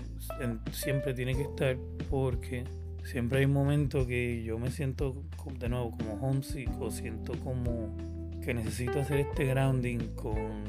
siempre 0.73 1.15
tiene 1.15 1.35
que 1.35 1.43
estar 1.43 1.77
porque 2.11 2.65
siempre 3.05 3.41
hay 3.41 3.47
momentos 3.47 4.07
que 4.07 4.43
yo 4.45 4.59
me 4.59 4.71
siento 4.71 5.25
de 5.59 5.69
nuevo 5.69 5.91
como 5.93 6.15
homesick 6.15 6.71
o 6.81 6.91
siento 6.91 7.33
como 7.41 7.95
que 8.43 8.55
necesito 8.55 9.01
hacer 9.01 9.21
este 9.21 9.47
grounding 9.47 10.15
con, 10.15 10.65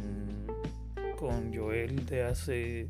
con 1.17 1.54
Joel 1.56 2.06
de 2.06 2.24
hace 2.24 2.89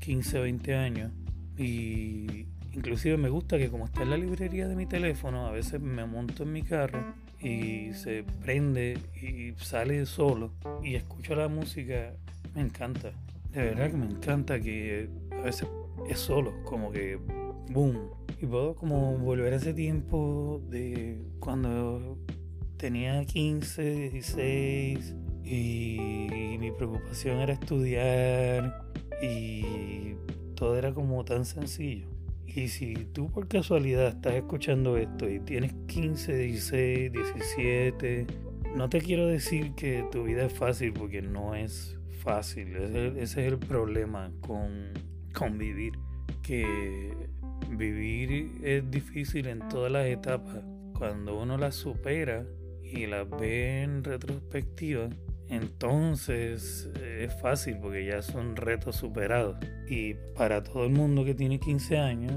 15, 0.00 0.40
20 0.40 0.74
años. 0.74 1.12
Y 1.56 2.46
inclusive 2.72 3.16
me 3.16 3.28
gusta 3.28 3.56
que 3.58 3.70
como 3.70 3.86
está 3.86 4.02
en 4.02 4.10
la 4.10 4.16
librería 4.16 4.68
de 4.68 4.76
mi 4.76 4.86
teléfono, 4.86 5.46
a 5.46 5.52
veces 5.52 5.80
me 5.80 6.04
monto 6.04 6.42
en 6.42 6.52
mi 6.52 6.62
carro 6.62 7.14
y 7.40 7.92
se 7.94 8.24
prende 8.42 8.98
y 9.20 9.52
sale 9.62 10.06
solo 10.06 10.52
y 10.82 10.94
escucho 10.94 11.34
la 11.34 11.48
música, 11.48 12.14
me 12.54 12.62
encanta. 12.62 13.12
De 13.52 13.62
verdad 13.62 13.90
que 13.90 13.96
me 13.96 14.06
encanta 14.06 14.60
que 14.60 15.08
a 15.32 15.42
veces 15.42 15.68
es 16.08 16.18
solo, 16.18 16.52
como 16.64 16.90
que 16.90 17.18
boom. 17.70 18.10
Y 18.40 18.46
puedo 18.46 18.74
como 18.74 19.16
volver 19.18 19.52
a 19.52 19.56
ese 19.56 19.74
tiempo 19.74 20.62
de 20.68 21.22
cuando 21.40 22.18
tenía 22.76 23.24
15, 23.24 24.10
16 24.10 25.14
y 25.44 26.56
mi 26.58 26.70
preocupación 26.72 27.38
era 27.38 27.52
estudiar 27.52 28.82
y 29.22 30.14
todo 30.54 30.76
era 30.76 30.92
como 30.92 31.24
tan 31.24 31.44
sencillo. 31.44 32.08
Y 32.46 32.68
si 32.68 32.94
tú 33.12 33.30
por 33.30 33.48
casualidad 33.48 34.08
estás 34.08 34.34
escuchando 34.34 34.96
esto 34.96 35.28
y 35.28 35.40
tienes 35.40 35.74
15, 35.88 36.36
16, 36.36 37.12
17, 37.12 38.26
no 38.76 38.88
te 38.88 39.00
quiero 39.00 39.26
decir 39.26 39.74
que 39.74 40.06
tu 40.12 40.24
vida 40.24 40.46
es 40.46 40.52
fácil 40.52 40.92
porque 40.92 41.20
no 41.20 41.54
es 41.54 41.98
fácil. 42.20 42.76
Ese, 42.76 43.22
es 43.22 43.36
el 43.36 43.58
problema 43.58 44.30
con, 44.40 44.92
con 45.32 45.58
vivir. 45.58 45.94
Que 46.42 47.12
vivir 47.68 48.50
es 48.62 48.90
difícil 48.90 49.46
en 49.46 49.68
todas 49.68 49.90
las 49.90 50.06
etapas. 50.06 50.62
Cuando 50.98 51.40
uno 51.40 51.58
las 51.58 51.74
supera 51.74 52.46
y 52.82 53.06
las 53.06 53.28
ve 53.28 53.82
en 53.82 54.04
retrospectiva, 54.04 55.08
entonces 55.48 56.90
es 57.02 57.34
fácil 57.40 57.78
porque 57.80 58.06
ya 58.06 58.22
son 58.22 58.56
retos 58.56 58.96
superados. 58.96 59.56
Y 59.88 60.14
para 60.36 60.62
todo 60.62 60.84
el 60.84 60.90
mundo 60.90 61.24
que 61.24 61.34
tiene 61.34 61.58
15 61.58 61.98
años, 61.98 62.32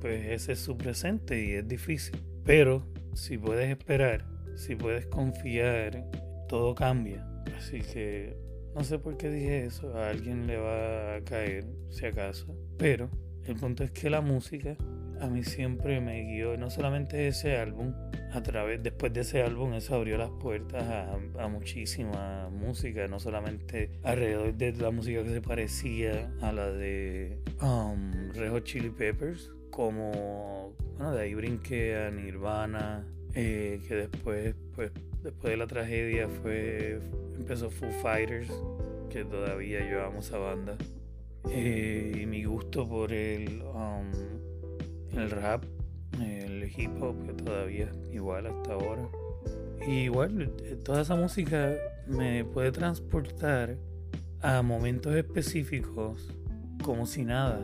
pues 0.00 0.26
ese 0.26 0.52
es 0.52 0.60
su 0.60 0.76
presente 0.76 1.44
y 1.44 1.52
es 1.52 1.66
difícil. 1.66 2.18
Pero 2.44 2.86
si 3.14 3.38
puedes 3.38 3.70
esperar, 3.70 4.24
si 4.56 4.76
puedes 4.76 5.06
confiar, 5.06 6.04
todo 6.48 6.74
cambia. 6.74 7.26
Así 7.56 7.80
que 7.80 8.36
no 8.74 8.84
sé 8.84 8.98
por 8.98 9.16
qué 9.16 9.30
dije 9.30 9.66
eso, 9.66 9.96
a 9.96 10.10
alguien 10.10 10.46
le 10.46 10.56
va 10.56 11.16
a 11.16 11.24
caer 11.24 11.66
si 11.90 12.06
acaso. 12.06 12.56
Pero 12.78 13.10
el 13.46 13.56
punto 13.56 13.84
es 13.84 13.90
que 13.90 14.10
la 14.10 14.20
música 14.20 14.76
a 15.22 15.28
mí 15.28 15.44
siempre 15.44 16.00
me 16.00 16.24
guió, 16.24 16.56
no 16.56 16.68
solamente 16.68 17.28
ese 17.28 17.56
álbum, 17.56 17.94
a 18.32 18.42
través, 18.42 18.82
después 18.82 19.12
de 19.12 19.20
ese 19.20 19.42
álbum, 19.42 19.72
eso 19.74 19.94
abrió 19.94 20.18
las 20.18 20.30
puertas 20.30 20.82
a, 21.38 21.48
muchísima 21.48 22.48
música, 22.50 23.06
no 23.06 23.20
solamente 23.20 23.90
alrededor 24.02 24.54
de 24.54 24.72
la 24.72 24.90
música 24.90 25.22
que 25.22 25.30
se 25.30 25.40
parecía 25.40 26.32
a 26.40 26.50
la 26.50 26.72
de 26.72 27.38
um, 27.60 28.32
Red 28.32 28.62
Chili 28.64 28.90
Peppers, 28.90 29.50
como, 29.70 30.74
bueno, 30.96 31.12
de 31.12 31.22
ahí 31.22 31.34
brinqué 31.34 31.96
a 31.96 32.10
Nirvana, 32.10 33.04
eh, 33.34 33.80
que 33.86 33.94
después, 33.94 34.54
pues, 34.74 34.90
después 35.22 35.50
de 35.52 35.56
la 35.56 35.66
tragedia 35.68 36.28
fue, 36.28 37.00
empezó 37.36 37.70
Foo 37.70 37.90
Fighters, 38.02 38.50
que 39.08 39.24
todavía 39.24 39.80
llevamos 39.80 40.32
a 40.32 40.38
banda. 40.38 40.76
Eh, 41.50 42.20
y 42.22 42.26
mi 42.26 42.44
gusto 42.44 42.88
por 42.88 43.12
el 43.12 43.62
um, 43.62 44.10
el 45.18 45.30
rap, 45.30 45.64
el 46.20 46.70
hip 46.76 46.90
hop, 47.02 47.16
que 47.26 47.32
todavía 47.34 47.90
igual 48.12 48.46
hasta 48.46 48.74
ahora. 48.74 49.08
Y 49.86 50.04
igual, 50.04 50.52
toda 50.84 51.02
esa 51.02 51.16
música 51.16 51.74
me 52.06 52.44
puede 52.44 52.70
transportar 52.70 53.76
a 54.40 54.62
momentos 54.62 55.14
específicos 55.14 56.28
como 56.82 57.06
si 57.06 57.24
nada. 57.24 57.60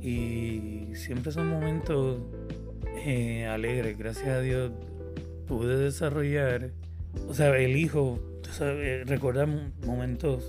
Y 0.00 0.88
siempre 0.94 1.30
son 1.30 1.48
momentos 1.48 2.20
eh, 2.96 3.46
alegres, 3.46 3.96
gracias 3.98 4.28
a 4.28 4.40
Dios 4.40 4.72
pude 5.46 5.76
desarrollar, 5.76 6.70
o 7.28 7.34
sea, 7.34 7.54
elijo 7.56 8.18
recordar 9.04 9.48
momentos 9.84 10.48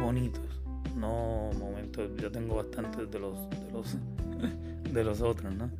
bonitos, 0.00 0.53
no 0.94 1.50
momentos, 1.58 2.10
yo 2.16 2.30
tengo 2.30 2.56
bastantes 2.56 3.10
de 3.10 3.18
los, 3.18 3.50
de 3.50 3.72
los 3.72 3.96
de 4.92 5.04
los 5.04 5.20
otros, 5.20 5.54
¿no? 5.54 5.70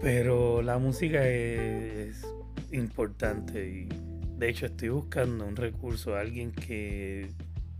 Pero 0.00 0.60
la 0.62 0.78
música 0.78 1.26
es, 1.26 2.26
importante 2.72 3.68
y 3.70 3.88
de 4.36 4.48
hecho 4.48 4.66
estoy 4.66 4.88
buscando 4.88 5.46
un 5.46 5.54
recurso, 5.54 6.16
alguien 6.16 6.50
que, 6.50 7.30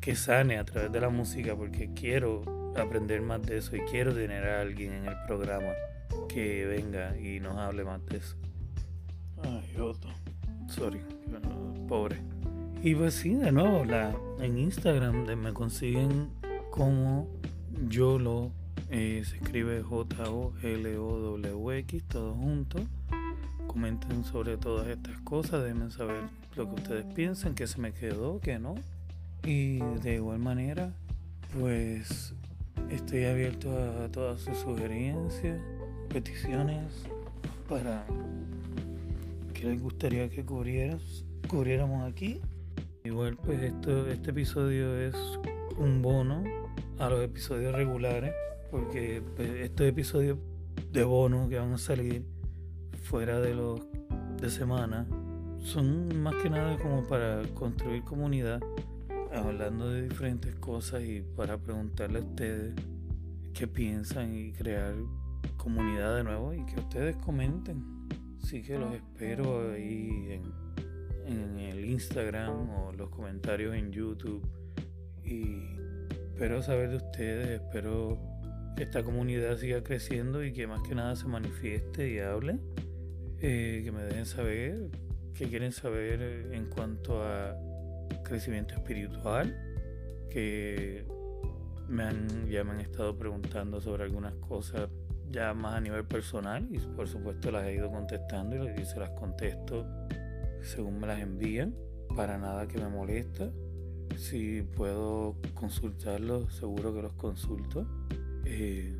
que 0.00 0.14
sane 0.14 0.58
a 0.58 0.64
través 0.64 0.92
de 0.92 1.00
la 1.00 1.08
música 1.08 1.56
porque 1.56 1.90
quiero 1.92 2.42
aprender 2.76 3.20
más 3.20 3.42
de 3.42 3.58
eso 3.58 3.74
y 3.74 3.80
quiero 3.80 4.14
tener 4.14 4.44
a 4.44 4.60
alguien 4.60 4.92
en 4.92 5.06
el 5.06 5.16
programa 5.26 5.72
que 6.28 6.64
venga 6.66 7.18
y 7.18 7.40
nos 7.40 7.56
hable 7.56 7.84
más 7.84 8.04
de 8.06 8.18
eso. 8.18 8.36
Ay, 9.42 9.76
otro. 9.80 10.10
Sorry, 10.68 11.00
pobre. 11.88 12.16
Y 12.82 12.94
pues 12.94 13.14
sí, 13.14 13.34
de 13.34 13.50
nuevo, 13.50 13.84
la, 13.84 14.16
en 14.40 14.58
Instagram 14.58 15.26
me 15.36 15.52
consiguen 15.52 16.30
como 16.76 17.26
yo 17.88 18.18
lo 18.18 18.52
eh, 18.90 19.22
se 19.24 19.36
escribe 19.36 19.82
J-O-L-O-W-X, 19.82 20.44
todo 22.04 22.34
junto. 22.34 22.80
Comenten 23.66 24.24
sobre 24.24 24.58
todas 24.58 24.86
estas 24.88 25.18
cosas, 25.20 25.62
déjenme 25.62 25.90
saber 25.90 26.20
lo 26.54 26.68
que 26.68 26.74
ustedes 26.74 27.06
piensan, 27.14 27.54
qué 27.54 27.66
se 27.66 27.80
me 27.80 27.92
quedó, 27.92 28.38
qué 28.40 28.58
no. 28.58 28.74
Y 29.44 29.78
de 30.02 30.16
igual 30.16 30.38
manera, 30.38 30.92
pues 31.58 32.34
estoy 32.90 33.24
abierto 33.24 33.70
a 34.04 34.08
todas 34.08 34.42
sus 34.42 34.58
sugerencias, 34.58 35.58
peticiones 36.10 36.84
para 37.68 38.04
que 39.54 39.64
les 39.64 39.80
gustaría 39.80 40.28
que 40.28 40.44
cubrieras, 40.44 41.24
cubriéramos 41.48 42.10
aquí. 42.10 42.40
Igual 43.04 43.36
pues 43.36 43.62
esto, 43.62 44.08
este 44.08 44.30
episodio 44.30 44.98
es 44.98 45.14
un 45.78 46.02
bono 46.02 46.65
a 46.98 47.10
los 47.10 47.22
episodios 47.22 47.74
regulares 47.74 48.32
porque 48.70 49.22
pues, 49.36 49.48
estos 49.50 49.86
episodios 49.86 50.38
de 50.92 51.04
bono 51.04 51.48
que 51.48 51.58
van 51.58 51.72
a 51.72 51.78
salir 51.78 52.24
fuera 53.02 53.40
de 53.40 53.54
los 53.54 53.80
de 54.40 54.50
semana 54.50 55.06
son 55.60 56.20
más 56.22 56.34
que 56.42 56.50
nada 56.50 56.78
como 56.78 57.06
para 57.06 57.42
construir 57.54 58.02
comunidad, 58.04 58.60
hablando 59.32 59.90
de 59.90 60.08
diferentes 60.08 60.54
cosas 60.56 61.02
y 61.02 61.22
para 61.22 61.58
preguntarle 61.58 62.20
a 62.20 62.22
ustedes 62.22 62.74
qué 63.52 63.66
piensan 63.66 64.34
y 64.34 64.52
crear 64.52 64.94
comunidad 65.56 66.16
de 66.16 66.24
nuevo 66.24 66.54
y 66.54 66.64
que 66.66 66.78
ustedes 66.78 67.16
comenten. 67.16 67.84
Así 68.42 68.62
que 68.62 68.78
los 68.78 68.92
espero 68.94 69.72
ahí 69.72 70.40
en, 71.26 71.32
en 71.32 71.58
el 71.58 71.84
Instagram 71.84 72.70
o 72.70 72.92
los 72.92 73.10
comentarios 73.10 73.74
en 73.74 73.90
YouTube 73.90 74.46
y 75.24 75.75
espero 76.36 76.60
saber 76.62 76.90
de 76.90 76.96
ustedes, 76.96 77.48
espero 77.48 78.18
que 78.76 78.82
esta 78.82 79.02
comunidad 79.02 79.56
siga 79.56 79.82
creciendo 79.82 80.44
y 80.44 80.52
que 80.52 80.66
más 80.66 80.82
que 80.86 80.94
nada 80.94 81.16
se 81.16 81.26
manifieste 81.26 82.10
y 82.10 82.18
hable. 82.18 82.58
Eh, 83.40 83.80
que 83.82 83.90
me 83.90 84.02
dejen 84.02 84.26
saber 84.26 84.90
qué 85.32 85.48
quieren 85.48 85.72
saber 85.72 86.20
en 86.52 86.66
cuanto 86.66 87.22
a 87.22 87.56
crecimiento 88.22 88.74
espiritual, 88.74 89.56
que 90.28 91.06
me 91.88 92.02
han, 92.02 92.46
ya 92.50 92.64
me 92.64 92.72
han 92.72 92.80
estado 92.82 93.16
preguntando 93.16 93.80
sobre 93.80 94.04
algunas 94.04 94.34
cosas 94.34 94.90
ya 95.30 95.54
más 95.54 95.76
a 95.76 95.80
nivel 95.80 96.04
personal 96.04 96.68
y 96.70 96.78
por 96.78 97.08
supuesto 97.08 97.50
las 97.50 97.64
he 97.64 97.76
ido 97.76 97.90
contestando 97.90 98.56
y 98.56 98.84
se 98.84 99.00
las 99.00 99.10
contesto 99.12 99.86
según 100.60 101.00
me 101.00 101.06
las 101.06 101.18
envían, 101.18 101.74
para 102.14 102.36
nada 102.36 102.68
que 102.68 102.76
me 102.76 102.90
molesta. 102.90 103.50
Si 104.16 104.62
puedo 104.62 105.36
consultarlos, 105.54 106.54
seguro 106.54 106.94
que 106.94 107.02
los 107.02 107.12
consulto. 107.14 107.86
Eh, 108.44 108.94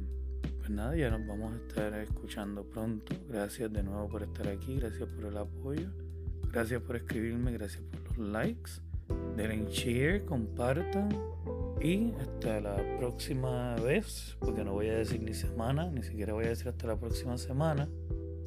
pues 0.59 0.71
nada, 0.71 0.97
ya 0.97 1.11
nos 1.11 1.25
vamos 1.27 1.53
a 1.53 1.57
estar 1.57 1.95
escuchando 1.95 2.64
pronto. 2.64 3.14
Gracias 3.29 3.73
de 3.73 3.83
nuevo 3.83 4.09
por 4.09 4.25
estar 4.25 4.49
aquí, 4.49 4.77
gracias 4.81 5.09
por 5.09 5.27
el 5.27 5.37
apoyo, 5.37 5.88
gracias 6.51 6.83
por 6.83 6.97
escribirme, 6.97 7.53
gracias 7.53 7.85
por 7.85 8.19
los 8.19 8.29
likes. 8.33 8.73
Denle 9.37 9.71
share, 9.71 10.25
compartan 10.25 11.09
y 11.81 12.12
hasta 12.14 12.61
la 12.61 12.77
próxima 12.99 13.77
vez, 13.77 14.37
porque 14.40 14.64
no 14.64 14.73
voy 14.73 14.88
a 14.88 14.99
decir 14.99 15.23
ni 15.23 15.35
semana, 15.35 15.88
ni 15.90 16.03
siquiera 16.03 16.33
voy 16.33 16.47
a 16.47 16.49
decir 16.49 16.69
hasta 16.69 16.88
la 16.88 16.99
próxima 16.99 17.38
semana, 17.38 17.88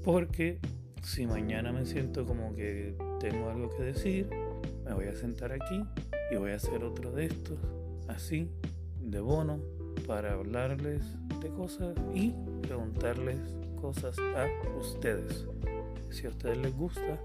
porque 0.04 0.60
si 1.02 1.26
mañana 1.26 1.72
me 1.72 1.86
siento 1.86 2.26
como 2.26 2.54
que 2.56 2.98
tengo 3.22 3.50
algo 3.50 3.70
que 3.70 3.84
decir, 3.84 4.30
me 4.84 4.94
voy 4.94 5.06
a 5.06 5.16
sentar 5.16 5.54
aquí 5.54 5.82
y 6.32 6.36
voy 6.36 6.52
a 6.52 6.56
hacer 6.56 6.84
otro 6.84 7.12
de 7.12 7.26
estos, 7.26 7.58
así, 8.08 8.50
de 9.02 9.20
bono, 9.20 9.60
para 10.08 10.34
hablarles 10.34 11.04
de 11.42 11.50
cosas 11.50 11.96
y 12.14 12.34
preguntarles 12.62 13.38
cosas 13.82 14.18
a 14.20 14.48
ustedes. 14.78 15.46
Si 16.10 16.26
a 16.26 16.30
ustedes 16.30 16.58
les 16.58 16.76
gusta 16.76 17.20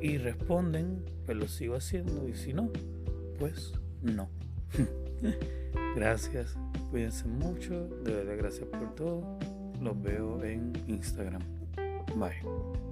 y 0.00 0.18
responden, 0.18 1.04
pues 1.26 1.36
lo 1.36 1.48
sigo 1.48 1.76
haciendo 1.76 2.28
y 2.28 2.34
si 2.34 2.52
no, 2.52 2.70
pues 3.38 3.72
no. 4.02 4.28
gracias, 5.96 6.56
cuídense 6.90 7.26
mucho, 7.26 7.88
de 8.04 8.14
verdad 8.14 8.36
gracias 8.36 8.68
por 8.68 8.94
todo. 8.94 9.38
Los 9.80 10.00
veo 10.02 10.42
en 10.44 10.72
Instagram. 10.88 11.42
Bye. 12.16 12.89